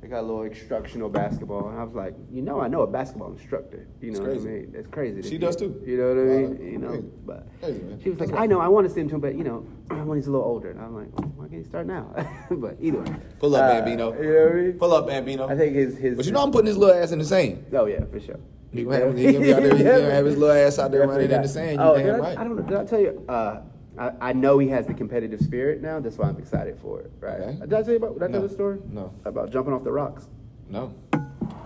[0.00, 2.86] They got a little instructional basketball, and I was like, you know, I know a
[2.86, 3.88] basketball instructor.
[4.00, 4.70] You know what I mean?
[4.72, 5.28] That's crazy.
[5.28, 5.82] She does too.
[5.84, 6.72] You know what I mean?
[6.72, 7.08] You know, crazy.
[7.26, 9.20] but Crazy, she was like, That's I know, I want to send him to him,
[9.20, 9.58] but you know,
[10.04, 10.70] when he's a little older.
[10.70, 12.14] And I'm like, well, why can't he start now?
[12.50, 13.16] but either way.
[13.40, 14.12] Pull up, Uh, Bambino.
[14.12, 14.72] You know what I mean?
[14.74, 15.48] Pull up, Bambino.
[15.48, 16.16] I think his his.
[16.16, 17.66] But you know I'm putting his little ass in the sand.
[17.72, 18.38] Oh yeah, for sure.
[18.72, 19.76] He gonna have, he gonna be out there.
[19.76, 21.72] He gonna have his little ass out there running in the sand.
[21.72, 22.38] You oh, damn I, right.
[22.38, 22.62] I don't know.
[22.62, 23.24] Did I tell you?
[23.28, 23.62] Uh,
[23.98, 25.98] I, I know he has the competitive spirit now.
[26.00, 27.10] That's why I'm excited for it.
[27.20, 27.40] Right?
[27.40, 27.58] Okay.
[27.60, 28.18] Did I tell you about?
[28.18, 28.40] Tell No.
[28.46, 28.78] the story?
[28.90, 29.12] No.
[29.24, 30.28] About jumping off the rocks.
[30.68, 30.94] No.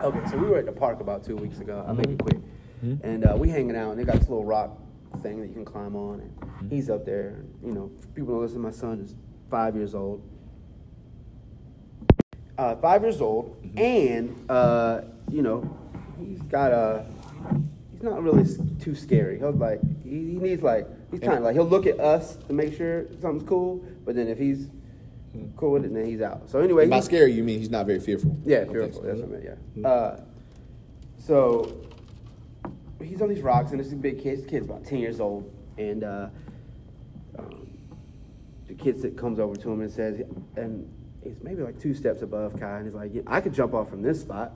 [0.00, 1.84] Okay, so we were at the park about two weeks ago.
[1.86, 2.38] I'll make it quick.
[2.84, 3.00] Mhm.
[3.04, 4.78] And uh, we hanging out, and they got this little rock
[5.22, 6.20] thing that you can climb on.
[6.20, 6.68] And Mm-hmm.
[6.70, 7.44] he's up there.
[7.64, 8.60] You know, people don't listen.
[8.60, 9.14] My son is
[9.50, 10.22] five years old.
[12.58, 13.78] Uh, five years old, Mm-hmm.
[13.78, 15.68] and uh, you know,
[16.18, 17.04] he's got a.
[17.92, 18.44] He's not really
[18.80, 19.38] too scary.
[19.38, 22.52] He'll like he, he needs like he's kind of like he'll look at us to
[22.52, 24.68] make sure something's cool, but then if he's
[25.56, 26.50] cool with it, then he's out.
[26.50, 28.36] So anyway, By he- scary, you mean he's not very fearful?
[28.44, 29.00] yeah, Okay, fearful.
[29.02, 29.58] so- That's what I meant.
[29.76, 29.88] Yeah.
[29.88, 30.20] Uh,
[31.18, 31.76] so
[33.02, 34.38] he's on these rocks, and this is a big kid.
[34.40, 36.28] This kid's about ten years old, and uh,
[37.38, 37.68] um,
[38.66, 40.20] the kid that comes over to him and says,
[40.56, 40.88] and
[41.22, 43.88] he's maybe like two steps above Kai, and he's like, yeah, "I could jump off
[43.90, 44.52] from this spot."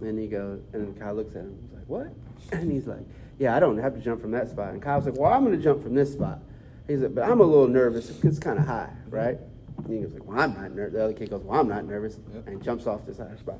[0.00, 1.58] And he goes, and then Kai looks at him.
[1.62, 2.08] He's like, "What?"
[2.52, 3.04] And he's like,
[3.38, 5.56] "Yeah, I don't have to jump from that spot." And Kyle's like, "Well, I'm going
[5.56, 6.40] to jump from this spot."
[6.86, 8.22] He's like, "But I'm a little nervous.
[8.24, 9.38] It's kind of high, right?"
[9.84, 11.84] And he goes like, "Well, I'm not nervous." The other kid goes, "Well, I'm not
[11.84, 12.48] nervous," Yep.
[12.48, 13.58] and jumps off this high spot.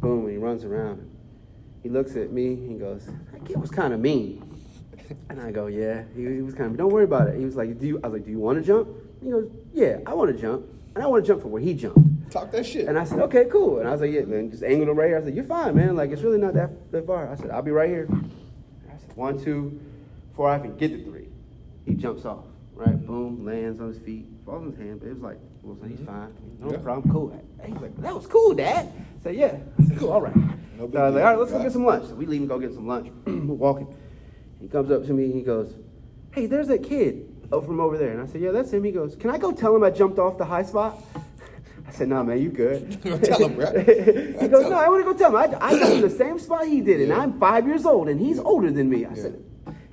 [0.00, 0.20] Boom!
[0.20, 1.08] And he runs around.
[1.82, 2.54] He looks at me.
[2.54, 4.42] He goes, "That kid was kind of mean."
[5.28, 6.76] And I go, "Yeah." He, he was kind of.
[6.78, 7.38] Don't worry about it.
[7.38, 8.88] He was like, "Do you?" I was like, "Do you want to jump?"
[9.22, 11.74] He goes, "Yeah, I want to jump, and I want to jump from where he
[11.74, 12.88] jumped." Talk that shit.
[12.88, 13.78] And I said, okay, cool.
[13.78, 15.18] And I was like, yeah, man, just angle it right here.
[15.18, 15.94] I said, you're fine, man.
[15.94, 17.30] Like, it's really not that, that far.
[17.30, 18.08] I said, I'll be right here.
[19.14, 19.80] One, two,
[20.30, 21.28] before I even get to three.
[21.86, 22.44] He jumps off,
[22.74, 22.88] right?
[22.88, 23.06] Mm-hmm.
[23.06, 25.00] Boom, lands on his feet, falls in his hand.
[25.00, 26.06] But it was like, well, so he's mm-hmm.
[26.06, 26.34] fine.
[26.60, 26.78] No Yeah.
[26.78, 27.42] problem, cool.
[27.64, 28.86] He's like, that was cool, Dad.
[28.86, 29.56] I said, yeah.
[29.98, 30.34] Cool, all right.
[30.76, 32.08] No so I was like, all right, let's go get some lunch.
[32.08, 33.12] So we leave and go get some lunch.
[33.26, 33.94] We're walking.
[34.60, 35.74] He comes up to me and he goes,
[36.32, 38.10] hey, there's that kid from over there.
[38.10, 38.82] And I said, yeah, that's him.
[38.82, 40.98] He goes, can I go tell him I jumped off the high spot?
[41.86, 43.00] I said, nah, man, you good.
[43.24, 43.66] Tell him, bro.
[43.84, 45.36] he goes, no, I want to go tell him.
[45.36, 47.18] I, I got in the same spot he did, and Yeah.
[47.18, 49.04] I'm five years old, and he's older than me.
[49.06, 49.42] I said,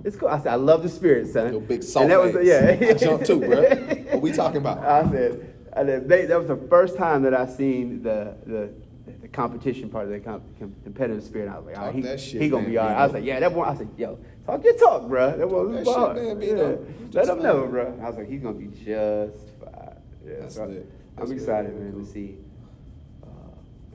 [0.04, 0.30] it's cool.
[0.30, 1.52] I said, I love the spirit, son.
[1.52, 2.78] Your big soft And that was, yeah.
[2.90, 3.64] I jumped too, bro.
[4.12, 4.80] What we talking about?
[4.80, 8.74] I said, I said they, that was the first time that I seen the the,
[9.22, 11.50] the competition part of the comp, com- competitive spirit.
[11.50, 12.98] I was like, oh, Talk he, shit, he gonna man, be all right.
[12.98, 13.70] I was like, yeah, that one.
[13.70, 15.38] I said, yo, talk your talk, bro.
[15.38, 16.16] That one was shit, hard.
[16.18, 16.76] man, Yeah.
[17.14, 18.00] Let him know, bro.
[18.02, 19.96] I was like, he's gonna be just fine.
[20.26, 20.90] Yeah, That's so lit.
[21.22, 22.02] That's I'm excited, really man, cool.
[22.06, 22.38] to see
[23.24, 23.28] uh,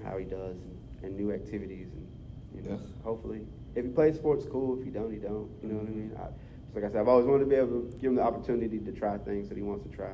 [0.09, 2.07] how he does and, and new activities and
[2.55, 3.03] you know, Yeah.
[3.03, 3.41] hopefully,
[3.75, 4.79] if he plays sports, cool.
[4.79, 5.51] If he don't, he don't.
[5.63, 6.13] You know what I mean?
[6.17, 6.29] I,
[6.65, 8.79] just like I said, I've always wanted to be able to give him the opportunity
[8.79, 10.13] to try things that he wants to try.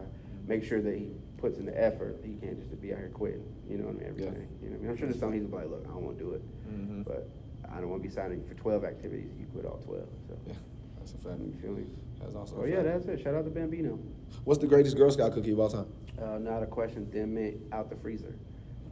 [0.49, 2.19] Make sure that he puts in the effort.
[2.25, 3.45] He can't just be out here quitting.
[3.69, 4.09] You know what I mean?
[4.09, 4.49] Everything.
[4.63, 4.91] You know what I mean?
[4.91, 7.05] I'm sure there's some he's like, look, I don't want to do it, Mhm.
[7.05, 7.29] but
[7.71, 9.31] I don't want to be signing you for 12 activities.
[9.39, 10.09] You quit all 12.
[10.27, 10.55] So Yeah,
[10.99, 11.39] that's a fact.
[11.41, 11.85] you feel me?
[12.21, 12.57] That's also.
[12.63, 13.21] Oh yeah, that's it.
[13.21, 13.99] Shout out to Bambino.
[14.45, 15.87] What's the greatest Girl Scout cookie of all time?
[16.21, 17.07] Uh, not a question.
[17.13, 18.35] Thin mint out the freezer.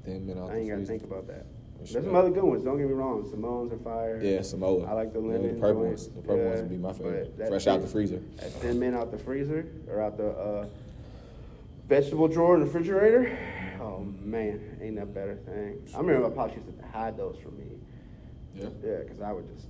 [0.05, 0.75] Thin mint out I the freezer.
[0.75, 1.47] I ain't got to think about that.
[1.81, 1.93] Respect.
[1.93, 2.63] There's some other good ones.
[2.63, 3.23] Don't get me wrong.
[3.25, 4.21] Samoas are fire.
[4.23, 4.85] Yeah, Samoa.
[4.85, 6.09] I like the Yeah, the purple ones.
[6.09, 7.35] The purple ones would be my favorite.
[7.49, 8.21] Fresh out the freezer.
[8.37, 10.67] That thin mint out the freezer or out the uh,
[11.89, 13.39] vegetable drawer in the refrigerator.
[13.81, 15.83] Oh man, ain't that better thing.
[15.95, 17.65] I remember my pops used to hide those from me.
[18.55, 18.69] Yeah.
[18.85, 19.67] Yeah, because I would just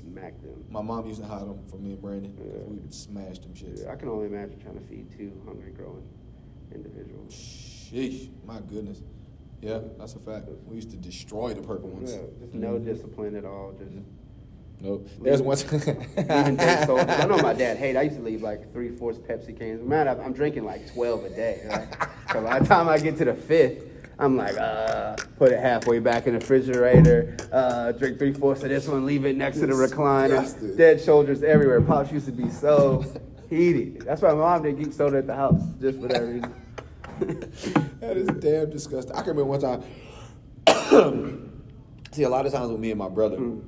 [0.00, 0.64] smack them.
[0.68, 2.36] My mom used to hide them from me and Brandon.
[2.38, 2.64] Yeah.
[2.66, 3.84] We would smash them shits.
[3.84, 6.06] Yeah, I can only imagine trying to feed two hungry, growing
[6.72, 7.32] individuals.
[7.34, 9.00] Sheesh, my goodness.
[9.60, 10.46] Yeah, that's a fact.
[10.66, 12.12] We used to destroy the purple ones.
[12.12, 12.84] Yeah, just no Mhm.
[12.84, 13.72] discipline at all.
[13.78, 13.92] Just
[14.80, 15.08] Nope.
[15.22, 15.56] There's one.
[15.58, 17.06] Even day sodas.
[17.08, 17.96] I know my dad hate.
[17.96, 19.82] I used to leave like three fourths Pepsi cans.
[19.88, 21.62] Man, I- I'm drinking like twelve a day.
[21.70, 21.86] Right?
[22.32, 23.84] so by the time I get to the fifth,
[24.18, 27.36] I'm like, uh, put it halfway back in the refrigerator.
[27.50, 29.06] Uh, drink three fourths of this one.
[29.06, 30.76] Leave it next to the recliner.
[30.76, 31.80] Dead shoulders everywhere.
[31.80, 33.04] Pops used to be so
[33.54, 34.02] heated.
[34.02, 36.54] That's why my mom didn't keep soda at the house just for that reason.
[38.00, 39.14] that is damn disgusting.
[39.14, 39.82] I can remember one time.
[42.12, 43.62] See, a lot of times with me and my brother, Mm.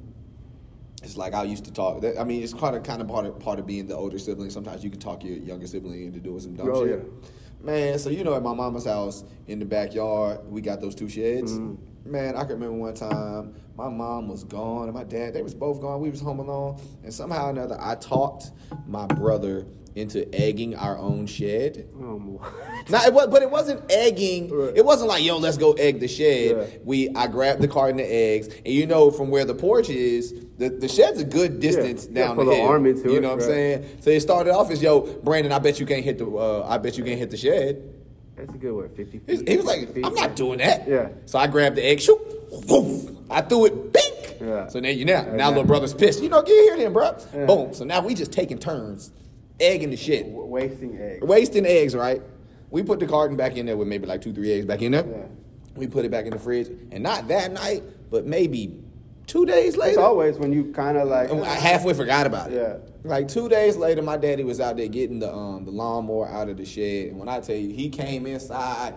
[1.03, 2.01] it's like I used to talk.
[2.03, 4.19] that- I mean, it's kind of kind of part of part of being the older
[4.19, 4.51] sibling.
[4.51, 6.99] Sometimes you can talk your younger sibling into doing some dumb Oh, shit.
[6.99, 7.05] yeah.
[7.65, 11.09] Man, so you know, at my mama's house in the backyard, we got those two
[11.09, 11.53] sheds.
[11.59, 11.77] Mhm.
[12.07, 15.55] Man, I can remember one time my mom was gone and my dad they was
[15.55, 16.01] both gone.
[16.01, 18.51] We was home alone, and somehow or another, I talked
[18.87, 21.89] my brother into egging our own shed.
[21.99, 22.47] Oh, my.
[22.91, 24.51] Now it was, but it wasn't egging.
[24.55, 24.77] Right.
[24.77, 26.57] It wasn't like, yo, let's go egg the shed.
[26.57, 26.79] Yeah.
[26.85, 30.33] We, I grabbed the carton of eggs, and you know, from where the porch is,
[30.59, 32.67] the, the shed's a good distance Yeah, down put the hill.
[32.69, 33.99] arm into you it, know what I'm saying?
[34.01, 36.77] So it started off as, yo, Brandon, I bet you can't hit the, uh, I
[36.79, 37.95] bet you can't hit the shed.
[38.37, 38.93] That's a good word.
[38.93, 39.49] 50 He, feet.
[39.49, 40.05] he was like, feet.
[40.07, 40.87] I'm not doing that.
[40.87, 41.09] Yeah.
[41.25, 42.21] So I grabbed the egg, shoot,
[42.69, 44.37] woof, I threw it, bink.
[44.41, 44.69] Yeah.
[44.69, 46.23] So now you now, now little brother's pissed.
[46.23, 47.17] You know, get here then, bro.
[47.35, 47.47] Yeah.
[47.47, 47.73] Boom.
[47.73, 49.11] So now we just taking turns,
[49.59, 50.25] egging the shit.
[50.27, 51.23] W- wasting eggs.
[51.27, 52.21] wasting eggs, right?
[52.71, 54.93] We put the carton back in there with maybe like two, three eggs back in
[54.93, 55.07] there.
[55.07, 55.27] Yeah.
[55.75, 58.83] We put it back in the fridge, and not that night, but maybe
[59.27, 61.31] two days It's later, always when you kind of like.
[61.31, 62.57] I halfway forgot about it.
[62.57, 62.77] Yeah.
[63.05, 66.49] Like two days later, my daddy was out there getting the um the lawnmower out
[66.49, 68.95] of the shed, and when I tell you, he came inside,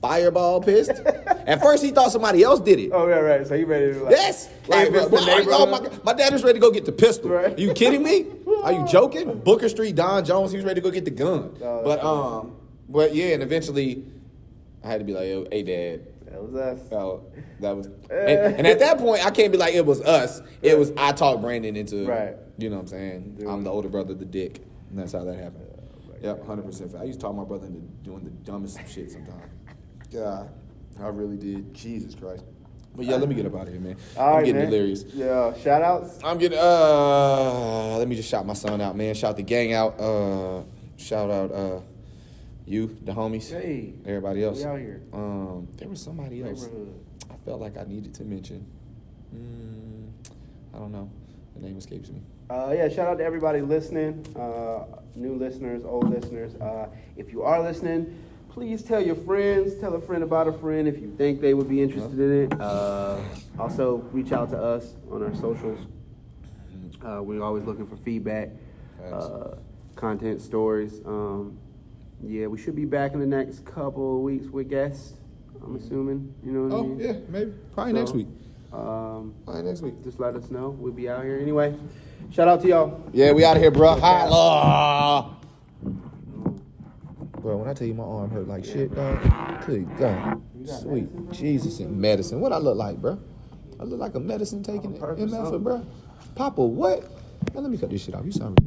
[0.00, 0.90] fireball pissed.
[1.48, 2.90] At first, he thought somebody else did it.
[2.92, 3.46] Oh, yeah, right.
[3.46, 4.10] So he ready to like.
[4.10, 4.48] Yes.
[4.66, 6.04] Like, canvas bro, the bro, oh, my, neighborhood?
[6.04, 7.30] my dad was ready to go get the pistol.
[7.30, 7.56] Right.
[7.56, 8.26] Are you kidding me?
[8.62, 9.38] Are you joking?
[9.40, 11.56] Booker Street, Don Jones, he was ready to go get the gun.
[11.62, 12.56] Oh, but um,
[12.88, 14.04] but yeah, and eventually,
[14.82, 16.06] I had to be like, "Yo, hey, dad."
[16.38, 16.92] That was us.
[16.92, 17.22] Oh,
[17.60, 18.10] that was, and,
[18.58, 20.40] and at that point, I can't be like it was us.
[20.62, 22.36] It was I talked Brandon into, Right.
[22.58, 23.34] You know what I'm saying?
[23.38, 23.48] Dude.
[23.48, 24.60] I'm the older brother, the dick,
[24.90, 25.66] and that's how that happened.
[26.08, 26.94] my yep, hundred percent.
[26.96, 29.42] I used to talk my brother into doing the dumbest shit sometimes.
[30.12, 30.50] God,
[31.00, 31.74] I really did.
[31.74, 32.44] Jesus Christ.
[32.94, 33.96] But yeah, let me get up out of here, man.
[34.16, 34.70] All I'm right, getting man.
[34.70, 35.04] delirious.
[35.12, 36.18] Yeah, shout outs.
[36.24, 39.14] I'm getting uh let me just shout my son out, man.
[39.14, 39.98] Shout the gang out.
[40.00, 40.62] Uh
[40.96, 41.80] shout out uh
[42.68, 43.50] you, the homies.
[43.50, 43.94] Hey.
[44.04, 44.64] Everybody else.
[44.64, 45.02] Out here.
[45.12, 46.68] Um there was somebody else
[47.30, 48.66] I felt like I needed to mention.
[49.34, 50.10] Mm,
[50.74, 51.10] I don't know.
[51.54, 52.22] The name escapes me.
[52.50, 56.54] Uh, yeah, shout out to everybody listening, uh, new listeners, old listeners.
[56.54, 60.88] Uh, if you are listening, please tell your friends, tell a friend about a friend
[60.88, 62.60] if you think they would be interested in it.
[62.60, 63.18] Uh,
[63.58, 65.78] also, reach out to us on our socials.
[67.04, 68.48] Uh, we're always looking for feedback,
[69.12, 69.50] uh,
[69.94, 71.02] content stories.
[71.04, 71.58] Um,
[72.22, 75.14] yeah, we should be back in the next couple of weeks with guests.
[75.64, 76.98] I'm assuming, you know what I mean?
[77.00, 78.26] Oh yeah, maybe probably next week.
[78.72, 80.04] Um, Probably next week.
[80.04, 80.68] just let us know.
[80.70, 81.74] We'll be out here anyway.
[82.30, 83.02] Shout out to y'all.
[83.14, 83.98] Yeah, we out of here, bro.
[83.98, 85.36] Holla.
[87.40, 89.64] Bro, when I tell you my arm hurt like shit, dog.
[89.64, 92.40] Good God, sweet Jesus and medicine.
[92.40, 93.18] What I look like, bro?
[93.80, 95.86] I look like a medicine taking MF, bro.
[96.34, 97.02] Papa, what?
[97.54, 98.24] Now let me cut this shit off.
[98.24, 98.56] You sound